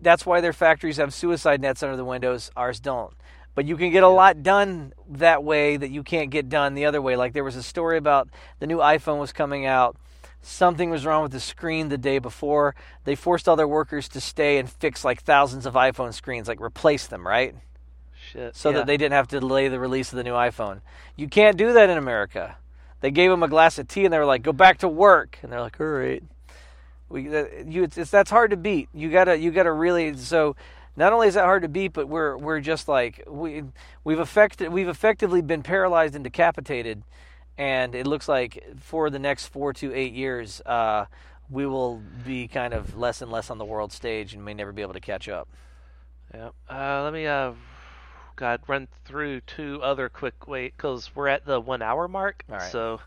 [0.00, 2.50] That's why their factories have suicide nets under the windows.
[2.56, 3.14] Ours don't.
[3.54, 6.86] But you can get a lot done that way that you can't get done the
[6.86, 7.16] other way.
[7.16, 8.28] Like there was a story about
[8.60, 9.96] the new iPhone was coming out.
[10.40, 12.74] Something was wrong with the screen the day before.
[13.04, 16.60] They forced all their workers to stay and fix like thousands of iPhone screens, like
[16.60, 17.54] replace them, right?
[18.30, 18.78] Shit, So yeah.
[18.78, 20.80] that they didn't have to delay the release of the new iPhone.
[21.16, 22.56] You can't do that in America.
[23.00, 25.38] They gave them a glass of tea and they were like, "Go back to work,"
[25.42, 26.22] and they're like, "All right."
[27.08, 28.88] We, you, it's, it's that's hard to beat.
[28.94, 30.16] You gotta, you gotta really.
[30.16, 30.56] So,
[30.96, 33.64] not only is that hard to beat, but we're we're just like we
[34.04, 37.02] we've affected we've effectively been paralyzed and decapitated,
[37.56, 41.06] and it looks like for the next four to eight years, uh,
[41.50, 44.72] we will be kind of less and less on the world stage and may never
[44.72, 45.48] be able to catch up.
[46.34, 46.50] Yeah.
[46.68, 47.52] Uh, let me, uh,
[48.36, 52.44] God, run through two other quick wait because we're at the one hour mark.
[52.50, 52.72] All right.
[52.72, 53.00] So,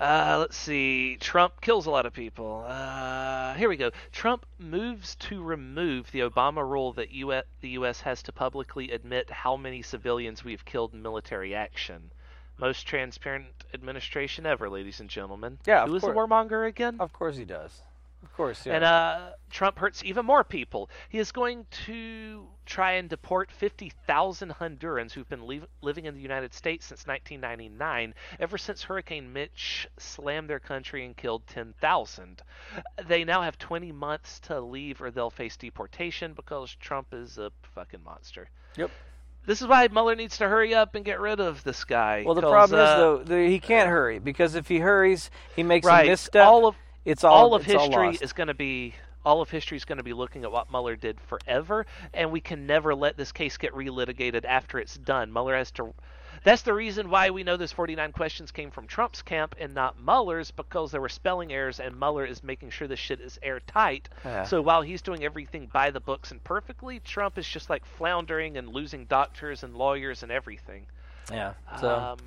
[0.00, 1.16] uh, let's see.
[1.20, 2.64] Trump kills a lot of people.
[2.66, 3.90] Uh, here we go.
[4.12, 8.00] Trump moves to remove the Obama rule that US, the U.S.
[8.02, 12.10] has to publicly admit how many civilians we've killed in military action.
[12.58, 15.58] Most transparent administration ever, ladies and gentlemen.
[15.66, 16.28] Yeah, of Who is the course.
[16.28, 16.96] warmonger again?
[17.00, 17.82] Of course he does.
[18.22, 18.74] Of course, yeah.
[18.74, 20.90] And uh, Trump hurts even more people.
[21.08, 25.46] He is going to try and deport 50,000 Hondurans who've been
[25.80, 31.16] living in the United States since 1999, ever since Hurricane Mitch slammed their country and
[31.16, 32.42] killed 10,000.
[33.06, 37.52] They now have 20 months to leave or they'll face deportation because Trump is a
[37.74, 38.50] fucking monster.
[38.76, 38.90] Yep.
[39.46, 42.24] This is why Mueller needs to hurry up and get rid of this guy.
[42.26, 45.62] well, the problem uh, is though the, he can't hurry because if he hurries, he
[45.62, 46.44] makes right, a misstep.
[46.44, 46.74] all of
[47.06, 48.22] it's all, all of it's history lost.
[48.22, 48.94] is going to be
[49.24, 51.84] all of history is going to be looking at what Mueller did forever,
[52.14, 55.32] and we can never let this case get relitigated after it's done.
[55.32, 55.92] Mueller has to.
[56.44, 60.00] That's the reason why we know those 49 questions came from Trump's camp and not
[60.00, 64.08] Mueller's because there were spelling errors, and Mueller is making sure this shit is airtight.
[64.24, 64.44] Yeah.
[64.44, 68.58] So while he's doing everything by the books and perfectly, Trump is just like floundering
[68.58, 70.86] and losing doctors and lawyers and everything.
[71.32, 71.54] yeah.
[71.80, 72.18] So Um,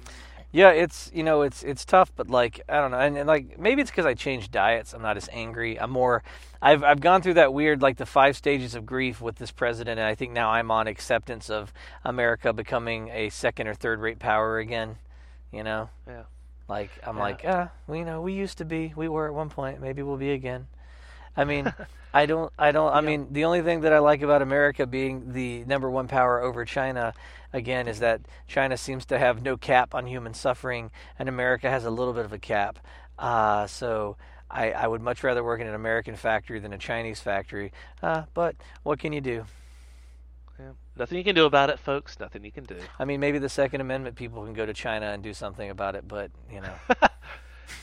[0.51, 3.59] yeah, it's you know it's it's tough, but like I don't know, and, and like
[3.59, 4.93] maybe it's because I changed diets.
[4.93, 5.79] I'm not as angry.
[5.79, 6.23] I'm more.
[6.61, 9.99] I've I've gone through that weird like the five stages of grief with this president,
[9.99, 11.71] and I think now I'm on acceptance of
[12.03, 14.97] America becoming a second or third rate power again.
[15.51, 16.23] You know, yeah.
[16.67, 17.21] like I'm Yeah.
[17.23, 20.17] like ah, we know we used to be, we were at one point, maybe we'll
[20.17, 20.67] be again.
[21.37, 21.71] I mean,
[22.13, 22.91] I don't, I don't.
[22.91, 26.41] I mean, the only thing that I like about America being the number one power
[26.41, 27.13] over China,
[27.53, 31.85] again, is that China seems to have no cap on human suffering, and America has
[31.85, 32.79] a little bit of a cap.
[33.17, 34.17] Uh, so
[34.49, 37.71] I, I would much rather work in an American factory than a Chinese factory.
[38.01, 39.45] Uh, but what can you do?
[40.59, 40.71] yeah.
[40.97, 42.19] Nothing you can do about it, folks.
[42.19, 42.77] Nothing you can do.
[42.97, 45.95] I mean, maybe the Second Amendment people can go to China and do something about
[45.95, 46.73] it, but you know.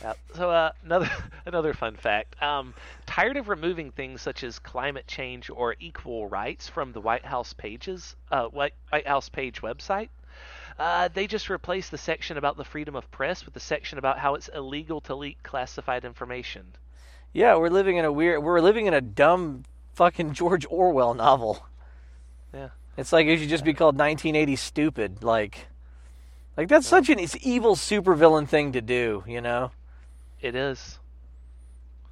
[0.03, 0.14] Yeah.
[0.34, 1.11] So uh, another
[1.47, 2.41] another fun fact.
[2.43, 2.74] Um,
[3.07, 7.53] tired of removing things such as climate change or equal rights from the White House
[7.53, 10.09] pages, uh, White, White House page website.
[10.78, 14.18] Uh, they just replaced the section about the freedom of press with the section about
[14.18, 16.66] how it's illegal to leak classified information.
[17.32, 18.43] Yeah, we're living in a weird.
[18.43, 19.64] We're living in a dumb
[19.95, 21.66] fucking George Orwell novel.
[22.53, 22.68] Yeah.
[22.97, 25.22] It's like it should just be called 1980 Stupid.
[25.22, 25.66] Like,
[26.57, 29.24] like that's such an it's evil supervillain thing to do.
[29.26, 29.70] You know.
[30.40, 30.98] It is.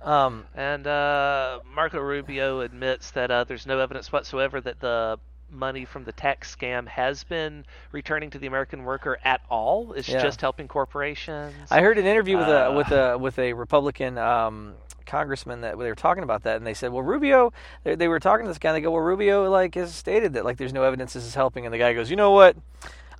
[0.02, 0.44] Um.
[0.54, 5.18] And uh, Marco Rubio admits that uh, there's no evidence whatsoever that the
[5.50, 9.92] money from the tax scam has been returning to the American worker at all.
[9.92, 10.20] It's Yeah.
[10.22, 11.54] just helping corporations.
[11.70, 12.72] I heard an interview with a Uh.
[12.74, 14.74] with a with a Republican um,
[15.06, 17.52] congressman that they were talking about that, and they said, "Well, Rubio."
[17.84, 18.70] They, they were talking to this guy.
[18.70, 21.34] and They go, "Well, Rubio like has stated that like there's no evidence this is
[21.34, 22.56] helping," and the guy goes, "You know what?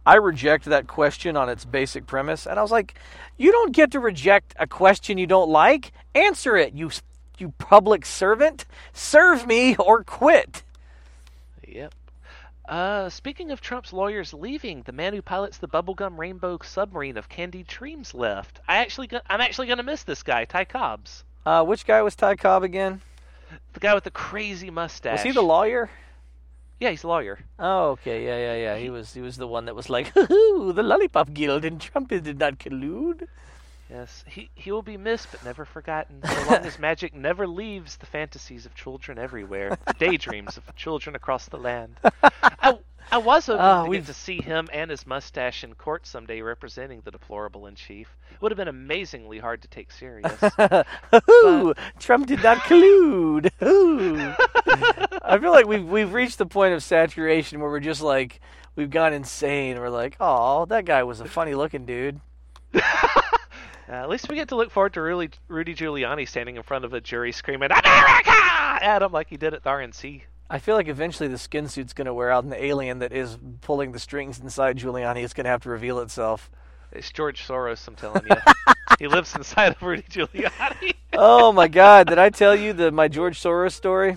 [0.06, 2.94] I reject that question on its basic premise." And I was like,
[3.36, 5.92] "You don't get to reject a question you don't like.
[6.14, 6.90] Answer it, you
[7.38, 8.64] you public servant.
[8.92, 10.62] Serve me or quit."
[11.66, 11.94] Yep.
[12.68, 17.28] Uh, speaking of Trump's lawyers leaving, the man who pilots the bubblegum rainbow submarine of
[17.28, 18.60] Candied Dreams left.
[18.66, 22.16] I actually, go- I'm actually gonna miss this guy, Ty Cobbs, Uh, which guy was
[22.16, 23.02] Ty Cobb again?
[23.74, 25.12] the guy with the crazy mustache.
[25.18, 25.90] Was he the lawyer?
[26.80, 27.38] Yeah, he's a lawyer.
[27.58, 28.76] Oh, okay, yeah, yeah, yeah.
[28.78, 32.08] He was he was the one that was like, "Hoo-hoo, the Lollipop Guild and Trump
[32.08, 33.26] did not collude."
[33.90, 36.22] Yes, he he will be missed but never forgotten.
[36.24, 41.14] So long as magic never leaves the fantasies of children everywhere, the daydreams of children
[41.14, 42.00] across the land.
[42.32, 42.78] I,
[43.12, 46.06] I was hoping Ah, to we've- get to see him and his mustache in court
[46.06, 48.16] someday representing the deplorable in chief.
[48.40, 50.32] Would have been amazingly hard to take serious.
[50.58, 53.50] Hoo-hoo, Trump did not collude.
[55.22, 58.40] I feel like we've we've reached the point of saturation where we're just like
[58.76, 59.78] we've gone insane.
[59.78, 62.20] We're like, oh, that guy was a funny looking dude.
[62.74, 62.80] Uh,
[63.88, 66.92] at least we get to look forward to Rudy, Rudy Giuliani standing in front of
[66.92, 70.22] a jury screaming "America!" at him like he did at the RNC.
[70.54, 73.12] I feel like eventually the skin suit's going to wear out, and the alien that
[73.12, 76.48] is pulling the strings inside Giuliani is going to have to reveal itself.
[76.92, 78.36] It's George Soros, I'm telling you.
[79.00, 80.94] he lives inside of Rudy Giuliani.
[81.12, 82.06] Oh my God!
[82.06, 84.16] Did I tell you the my George Soros story?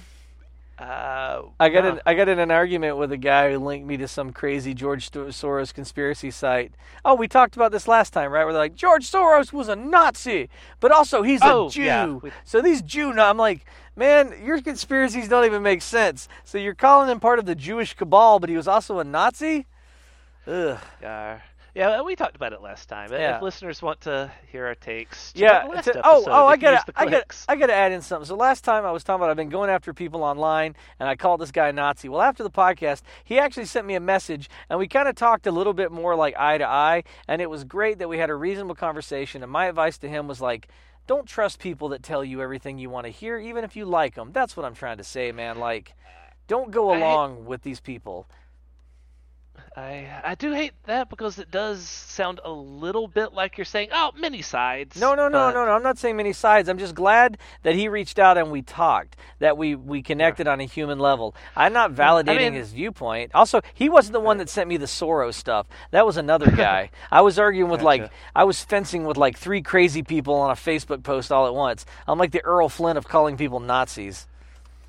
[0.80, 3.98] Uh, I got in, I got in an argument with a guy who linked me
[3.98, 6.72] to some crazy George Soros conspiracy site.
[7.04, 8.44] Oh, we talked about this last time, right?
[8.44, 10.50] Where they're like, George Soros was a Nazi,
[10.80, 11.82] but also he's a Oh, Jew.
[11.84, 13.66] yeah, So these Jew, I'm like,
[13.96, 16.28] man, your conspiracies don't even make sense.
[16.44, 19.66] So you're calling him part of the Jewish cabal, but he was also a Nazi?
[20.46, 20.78] Ugh.
[21.02, 21.40] Yeah.
[21.78, 23.12] Yeah, uh, we talked about it last time.
[23.14, 23.36] Uh, yeah.
[23.38, 25.58] If listeners want to hear our takes, check Yeah.
[25.58, 27.26] out the last to- oh, oh, I if you use gotta, I gotta.
[27.48, 28.26] I gotta add in something.
[28.26, 31.16] So last time I was talking about I've been going after people online, and I
[31.16, 32.10] called this guy a Nazi.
[32.10, 35.46] Well, after the podcast, he actually sent me a message, and we kind of talked
[35.46, 38.32] a little bit more like eye to eye, and it was great that we had
[38.32, 39.44] a reasonable conversation.
[39.44, 40.68] And my advice to him was like.
[41.06, 44.16] Don't trust people that tell you everything you want to hear, even if you like
[44.16, 44.34] them.
[44.34, 45.58] That's what I'm trying to say, man.
[45.58, 45.94] Like,
[46.48, 48.28] don't go I- along with these people.
[49.78, 53.90] I I do hate that because it does sound a little bit like you're saying,
[53.94, 55.72] "Oh, many sides." No, no, no, but- no, no.
[55.72, 56.68] I'm not saying many sides.
[56.68, 60.60] I'm just glad that he reached out and we talked, that we we connected on
[60.60, 61.36] a human level.
[61.56, 63.32] I'm not validating mean- his viewpoint.
[63.36, 65.68] Also, he wasn't the one that sent me the Soros stuff.
[65.92, 66.90] That was another guy.
[67.12, 70.56] I was arguing with like I was fencing with like three crazy people on a
[70.56, 71.86] Facebook post all at once.
[72.08, 74.28] I'm like the Errol Flynn of calling people Nazis.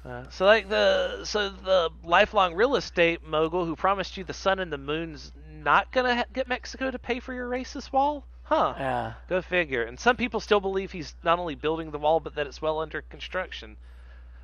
[0.08, 4.58] Uh, so like the so the lifelong real estate mogul who promised you the sun
[4.58, 5.32] and the moon's
[5.62, 8.74] not gonna ha- get Mexico to pay for your racist wall, huh?
[8.78, 9.12] Yeah.
[9.28, 9.82] Go figure.
[9.82, 12.80] And some people still believe he's not only building the wall, but that it's well
[12.80, 13.76] under construction,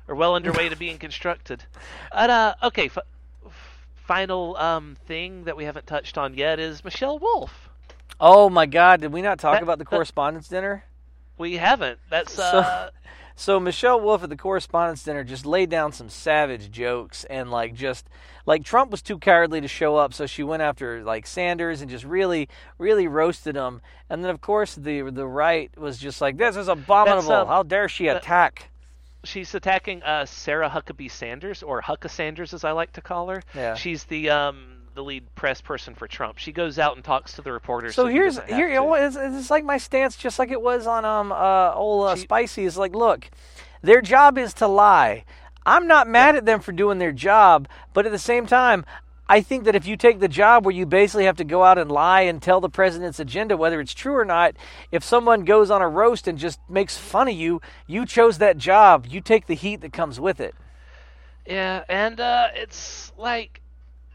[0.07, 1.63] or well underway to being constructed.
[2.11, 2.97] And, uh, okay, f-
[3.45, 7.69] f- final um, thing that we haven't touched on yet is Michelle Wolf.
[8.19, 9.01] Oh my God!
[9.01, 10.83] Did we not talk That- about the correspondence dinner?
[11.37, 11.99] We haven't.
[12.09, 12.89] That's uh, So
[13.59, 18.07] Michelle Wolf at the correspondence dinner just laid down some savage jokes and like just
[18.45, 21.89] like Trump was too cowardly to show up, so she went after like Sanders and
[21.89, 23.81] just really, really roasted him.
[24.09, 27.31] And then of course the the right was just like, "This is abominable!
[27.33, 28.69] um, How dare she attack?"
[29.25, 33.41] she's attacking uh, Sarah Huckabee Sanders, or Hucka Sanders, as I like to call her.
[33.53, 33.75] Yeah.
[33.75, 36.37] She's the um, the lead press person for Trump.
[36.37, 37.95] She goes out and talks to the reporters.
[37.95, 41.05] So, So, here's have here it's, it's like my stance, just like it was on
[41.05, 42.65] um uh old uh, She- Spicy.
[42.65, 43.29] Is like, look,
[43.81, 45.25] their job is to lie.
[45.65, 48.85] I'm not mad at them for doing their job, but at the same time,
[49.27, 51.79] I think that if you take the job where you basically have to go out
[51.79, 54.55] and lie and tell the president's agenda, whether it's true or not,
[54.91, 58.57] if someone goes on a roast and just makes fun of you, you chose that
[58.59, 59.07] job.
[59.09, 60.53] You take the heat that comes with it.
[61.47, 63.61] Yeah, and uh, it's like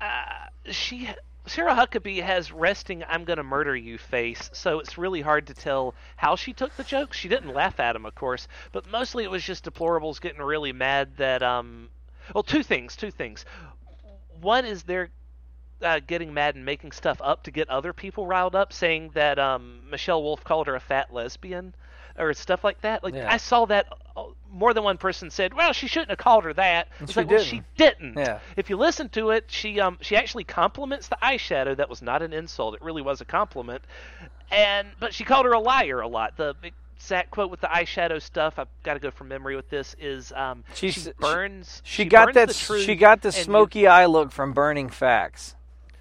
[0.00, 1.08] uh, she
[1.46, 5.94] Sarah Huckabee has resting "I'm gonna murder you" face, so it's really hard to tell
[6.16, 7.16] how she took the jokes.
[7.16, 10.72] She didn't laugh at him, of course, but mostly it was just deplorables getting really
[10.72, 11.90] mad that um.
[12.34, 12.96] Well, two things.
[12.96, 13.44] Two things.
[14.40, 15.10] One is they're
[15.82, 19.38] uh, getting mad and making stuff up to get other people riled up, saying that
[19.38, 21.74] um, Michelle Wolf called her a fat lesbian
[22.18, 23.02] or stuff like that.
[23.02, 23.32] Like Yeah.
[23.32, 23.86] I saw that.
[24.52, 27.28] More than one person said, "Well, she shouldn't have called her that." It's she like,
[27.30, 27.50] well, didn't.
[27.50, 28.16] she didn't.
[28.18, 28.40] Yeah.
[28.56, 31.76] If you listen to it, she um she actually compliments the eyeshadow.
[31.76, 32.74] That was not an insult.
[32.74, 33.82] It really was a compliment.
[34.50, 36.36] And but she called her a liar a lot.
[36.36, 36.54] The
[36.96, 38.58] exact quote with the eyeshadow stuff.
[38.58, 39.94] I've got to go from memory with this.
[40.00, 41.82] Is um She she s- she- burns.
[41.84, 42.80] She, got burns that.
[42.80, 45.54] She got the smoky eye look from burning facts.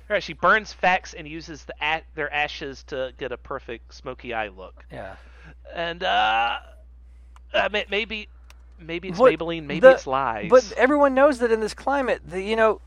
[0.10, 4.34] Right, she burns facts and uses the a- their ashes to get a perfect smoky
[4.34, 4.84] eye look.
[4.91, 5.16] Yeah.
[5.74, 6.58] And uh,
[7.54, 8.28] uh may- maybe
[8.80, 10.49] maybe it's What- Maybelline, maybe the- it's lies.
[10.49, 12.82] But everyone knows that in this climate, the, you know,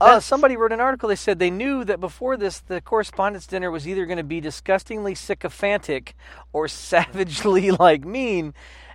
[0.00, 1.08] uh, somebody wrote an article.
[1.08, 4.40] They said they knew that before this, the correspondence dinner was either going to be
[4.40, 6.14] disgustingly sycophantic
[6.52, 8.54] or savagely like mean.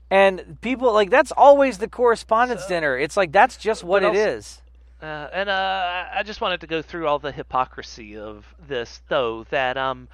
[0.10, 2.98] And people like that's always the correspondence dinner.
[2.98, 4.62] It's like that's just what it is.
[5.02, 9.46] Uh, and uh, I just wanted to go through all the hypocrisy of this, though.
[9.50, 10.08] That um,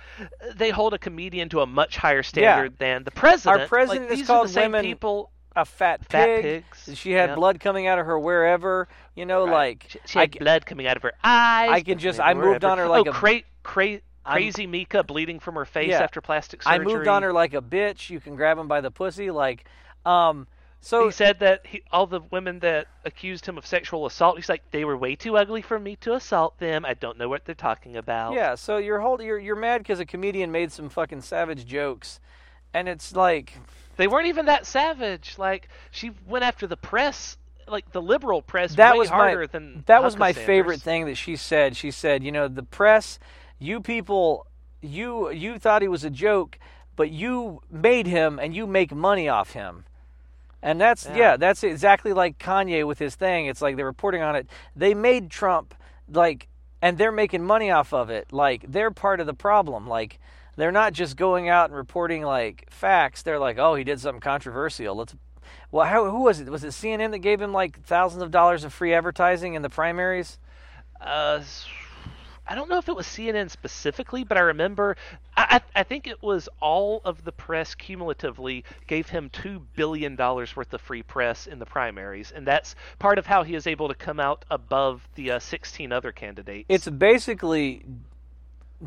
[0.55, 3.61] they hold a comedian to a much higher standard than the president.
[3.61, 5.29] Our president is these called the same women people.
[5.61, 6.65] A fat Fat pig.
[6.85, 7.35] pigs, She had yeah.
[7.35, 8.87] blood coming out of her wherever.
[9.15, 9.51] You know, Right.
[9.53, 11.69] like she, she had blood coming out of her eyes.
[11.71, 12.67] I can just- I moved wherever.
[12.67, 16.03] on her like oh, a- cra- cra- I'm- crazy Mika bleeding from her face Yeah.
[16.03, 16.79] after plastic surgery.
[16.79, 18.09] I moved on her like a bitch.
[18.09, 19.65] You can grab him by the pussy, like,
[20.05, 20.47] um.
[20.81, 24.47] So he said that he, all the women that accused him of sexual assault, he's
[24.47, 26.85] like, they were way too ugly for me to assault them.
[26.85, 28.31] I don't know what they're talking about.
[28.33, 32.21] Yeah, so you're hold, you're you're mad because a comedian made some fucking savage jokes,
[32.73, 33.57] and it's like
[33.99, 35.35] They weren't even that savage.
[35.37, 39.45] Like she went after the press, like the liberal press, that way was harder my
[39.47, 40.45] than that was my Sanders.
[40.45, 41.75] favorite thing that she said.
[41.75, 43.19] She said, you know, the press,
[43.59, 44.47] you people,
[44.79, 46.57] you you thought he was a joke,
[46.95, 49.83] but you made him and you make money off him.
[50.61, 51.17] And that's yeah.
[51.17, 51.37] Yeah.
[51.37, 53.47] that's exactly like Kanye with his thing.
[53.47, 54.47] It's like they're reporting on it.
[54.77, 55.75] They made Trump
[56.09, 56.47] like
[56.81, 58.31] and they're making money off of it.
[58.31, 59.89] Like they're part of the problem.
[59.89, 60.19] Like
[60.59, 63.21] they're not just going out and reporting like facts.
[63.21, 64.95] They're like, "Oh, he did something controversial.
[64.95, 65.15] Let's
[65.71, 66.49] Well, how, who was it?
[66.49, 69.69] Was it CNN that gave him like thousands of dollars of free advertising in the
[69.69, 70.37] primaries?
[70.99, 71.41] Uh,
[72.49, 74.97] I don't know if it was CNN specifically, but I remember.
[75.37, 80.55] I, I think it was all of the press cumulatively gave him two billion dollars
[80.55, 83.87] worth of free press in the primaries, and that's part of how he is able
[83.87, 86.65] to come out above the uh, 16 other candidates.
[86.67, 87.85] It's basically,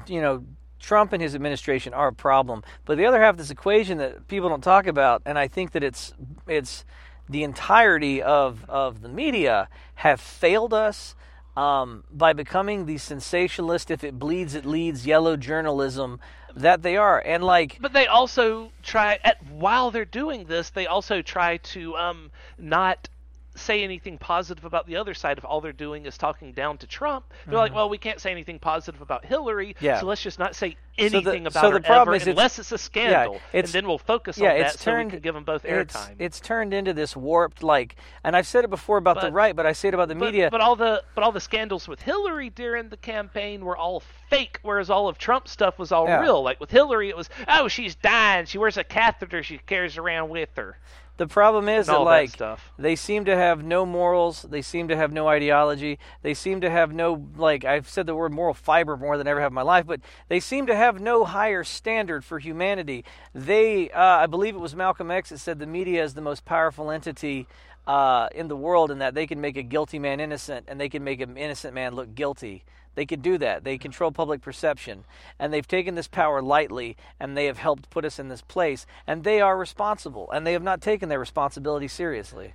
[0.07, 0.45] you know,
[0.83, 2.63] Trump and his administration are a problem.
[2.85, 5.73] But the other half of this equation that people don't talk about, and I think
[5.73, 6.13] that it's
[6.47, 6.85] it's
[7.29, 11.15] the entirety of of the media have failed us
[11.57, 16.19] um, by becoming the sensationalist, if it bleeds, it leads, yellow journalism
[16.57, 17.23] that they are.
[17.25, 21.97] And like, But they also try at while they're doing this, they also try to
[21.97, 23.09] um not
[23.55, 26.87] say anything positive about the other side if all they're doing is talking down to
[26.87, 27.25] Trump.
[27.47, 29.85] They're like, well, we can't say anything positive about Hillary, Mm-hmm.
[29.85, 30.01] Yeah.
[30.01, 32.59] so let's just not say the- anything about so her the problem ever, is unless
[32.59, 35.07] it's a scandal, and it's- then we'll focus yeah, on that it's so turned.
[35.07, 36.15] we can give them both it's, airtime.
[36.19, 39.67] it's turned into this warped like, and I've said it before about the right, but
[39.67, 40.49] I say it about the But, media.
[40.51, 44.59] but all the but all the scandals with Hillary during the campaign were all fake,
[44.63, 46.21] whereas all of Trump's stuff was all Yeah.
[46.21, 46.43] real.
[46.43, 50.31] Like with Hillary, it was oh she's dying, she wears a catheter she carries around
[50.31, 50.79] with her.
[51.23, 52.73] The problem is that that like stuff.
[52.81, 54.43] they seem to have no morals.
[54.43, 56.01] They seem to have no ideology.
[56.23, 59.31] They seem to have no like I've said the word moral fiber more than I
[59.31, 63.05] ever have in my life, but they seem to have no higher standard for humanity.
[63.33, 66.45] They, uh, I believe it was Malcolm X that said the media is the most
[66.45, 67.47] powerful entity
[67.87, 70.89] uh, in the world, and that they can make a guilty man innocent, and they
[70.89, 72.65] can make an innocent man look guilty.
[72.95, 73.65] They can do that.
[73.65, 75.05] They control public perception.
[75.39, 78.87] And they've taken this power lightly and they have helped put us in this place.
[79.07, 80.31] And they are responsible.
[80.31, 82.55] And they have not taken their responsibility seriously.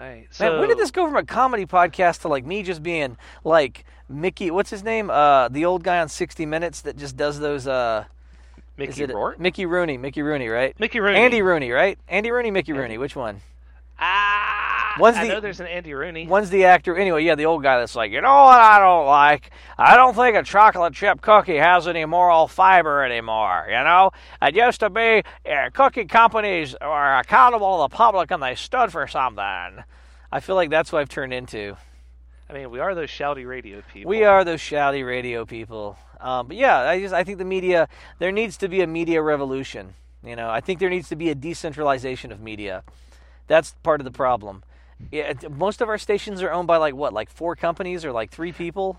[0.00, 0.26] Right.
[0.30, 3.16] So Man, when did this go from a comedy podcast to like me just being
[3.44, 5.08] like Mickey, what's his name?
[5.08, 7.66] Uh, the old guy on 60 Minutes that just does those.
[7.66, 8.04] Uh,
[8.76, 9.38] Mickey Rourke?
[9.38, 9.96] Mickey Rooney.
[9.96, 10.78] Mickey Rooney, right?
[10.80, 11.18] Mickey Rooney.
[11.18, 11.96] Andy Rooney, right?
[12.08, 12.98] Andy Rooney, Mickey Rooney.
[12.98, 13.40] Which one?
[14.00, 14.63] Ah,
[14.98, 16.26] One's I the- know there's an Andy Rooney.
[16.26, 16.96] One's the actor.
[16.96, 19.50] Anyway, yeah, the old guy that's like, you know what I don't like?
[19.78, 23.66] I don't think a chocolate chip cookie has any moral fiber anymore.
[23.68, 24.10] You know,
[24.42, 28.92] it used to be uh, cookie companies were accountable to the public and they stood
[28.92, 29.42] for something.
[30.32, 31.76] I feel like that's what I've turned into.
[32.48, 34.08] I mean, we are those shouty radio people.
[34.10, 35.96] We are those shouty radio people.
[36.20, 37.88] Um, but yeah, I just I think the media
[38.18, 39.94] there needs to be a media revolution.
[40.22, 42.82] You know, I think there needs to be a decentralization of media.
[43.46, 44.62] That's part of the problem.
[45.10, 48.30] Yeah, most of our stations are owned by like what, like four companies or like
[48.30, 48.98] three people.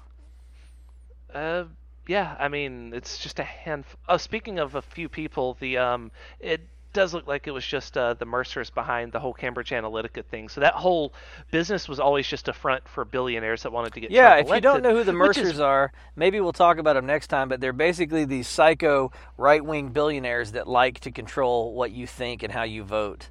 [1.33, 1.65] Uh,
[2.07, 2.35] yeah.
[2.39, 3.99] I mean, it's just a handful.
[4.07, 6.61] Oh, speaking of a few people, the um, it
[6.93, 10.47] does look like it was just uh, the Mercers behind the whole Cambridge Analytica thing.
[10.47, 11.13] So that whole
[11.51, 14.61] business was always just a front for billionaires that wanted to get Yeah, if you
[14.61, 17.49] don't know who the which is- Mercers are, maybe we'll talk about them next time.
[17.49, 22.53] But they're basically these psycho right-wing billionaires that like to control what you think and
[22.53, 23.29] how you vote.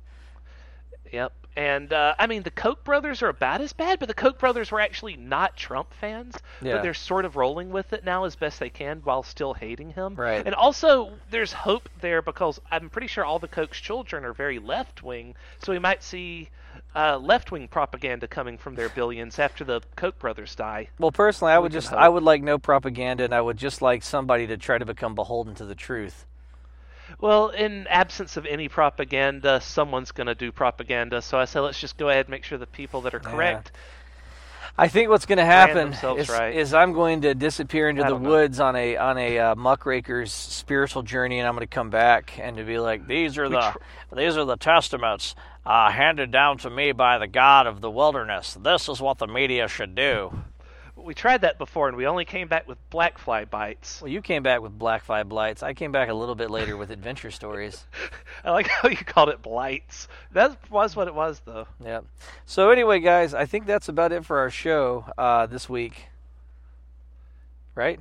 [1.10, 1.32] Yep.
[1.56, 4.72] And uh, I mean, the Koch brothers are about as bad, but the Koch brothers
[4.72, 6.36] were actually not Trump fans.
[6.60, 6.74] Yeah.
[6.74, 9.90] But they're sort of rolling with it now as best they can while still hating
[9.90, 10.16] him.
[10.16, 10.44] Right.
[10.44, 14.58] And also, there's hope there because I'm pretty sure all the Koch's children are very
[14.58, 16.48] left wing, so we might see
[16.96, 20.88] uh, left wing propaganda coming from their billions after the Koch brothers die.
[20.98, 21.92] Well, personally, I would just.
[21.92, 25.14] I would like no propaganda, and I would just like somebody to try to become
[25.14, 26.26] beholden to the truth.
[27.20, 31.22] Well, in absence of any propaganda, someone's going to do propaganda.
[31.22, 33.72] So I say let's just go ahead and make sure the people that are correct.
[34.76, 36.52] I think what's going to happen is, right.
[36.52, 38.28] is I'm going to disappear into the don't know.
[38.28, 42.36] woods on a on a uh, muckraker's spiritual journey, and I'm going to come back
[42.40, 46.32] and to be like, these are We the tr- these are the testaments uh, handed
[46.32, 48.54] down to me by the God of the wilderness.
[48.60, 50.42] This is what the media should do.
[51.04, 54.00] We tried that before, and we only came back with black fly bites.
[54.00, 55.62] Well, you came back with Black Five Blights.
[55.62, 57.84] I came back a little bit later with adventure stories.
[58.44, 60.08] I like how you called it blights.
[60.32, 61.66] That was what it was, though.
[61.84, 62.06] Yep.
[62.46, 66.06] So anyway, guys, I think that's about it for our show uh, this week.
[67.74, 68.00] Right?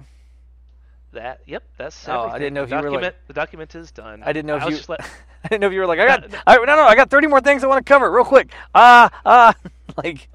[1.11, 1.41] That.
[1.45, 1.63] Yep.
[1.77, 2.07] That's.
[2.07, 4.23] Oh, I didn't know if the you were, like- The document is done.
[4.23, 4.95] I didn't know I was you.
[5.43, 7.27] I didn't know if you were like, I got, I, no, no, I got 30
[7.27, 8.49] more things I want to cover real quick.
[8.73, 9.53] Ah, ah,
[9.97, 10.29] like,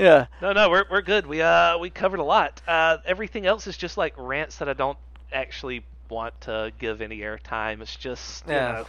[0.00, 0.26] yeah.
[0.42, 1.26] no, no, we're we're good.
[1.26, 2.60] We uh we covered a lot.
[2.66, 4.98] Uh, everything else is just like rants that I don't
[5.32, 7.80] actually want to give any airtime.
[7.82, 8.72] It's just you Yeah.
[8.72, 8.86] know,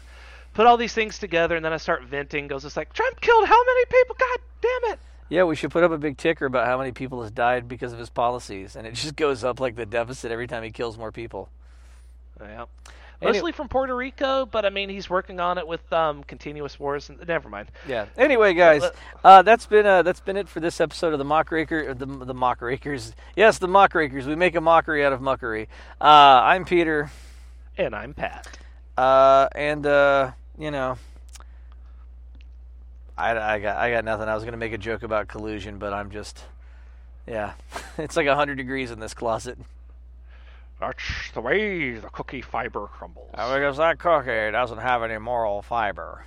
[0.54, 2.48] put all these things together, and then I start venting.
[2.48, 4.16] Goes it's like Trump killed how many people?
[4.20, 5.00] God damn it!
[5.30, 7.94] Yeah, we should put up a big ticker about how many people has died because
[7.94, 10.98] of his policies, and it just goes up like the deficit every time he kills
[10.98, 11.50] more people.
[12.40, 12.66] Yeah.
[13.22, 16.80] Any- Mostly from Puerto Rico, but I mean he's working on it with um, continuous
[16.80, 17.07] wars.
[17.10, 17.69] And never mind.
[17.88, 18.06] Yeah.
[18.18, 18.84] Anyway, guys,
[19.23, 22.34] uh, that's been uh, that's been it for this episode of the Mockraker, the the
[22.34, 23.14] Mockrakers.
[23.35, 24.26] Yes, the Mockrakers.
[24.26, 25.68] We make a mockery out of muckery.
[25.99, 27.11] Uh, I'm Peter,
[27.77, 28.48] And I'm Pat.
[28.98, 30.98] uh, and uh, you know,
[33.18, 34.27] I, I got I got nothing.
[34.30, 36.43] I was gonna make a joke about collusion, but I'm just,
[37.27, 37.53] yeah,
[37.99, 39.60] it's like hundred degrees in this closet.
[40.82, 43.30] That's the way the cookie fiber crumbles.
[43.34, 46.26] Because that cookie doesn't have any moral fiber.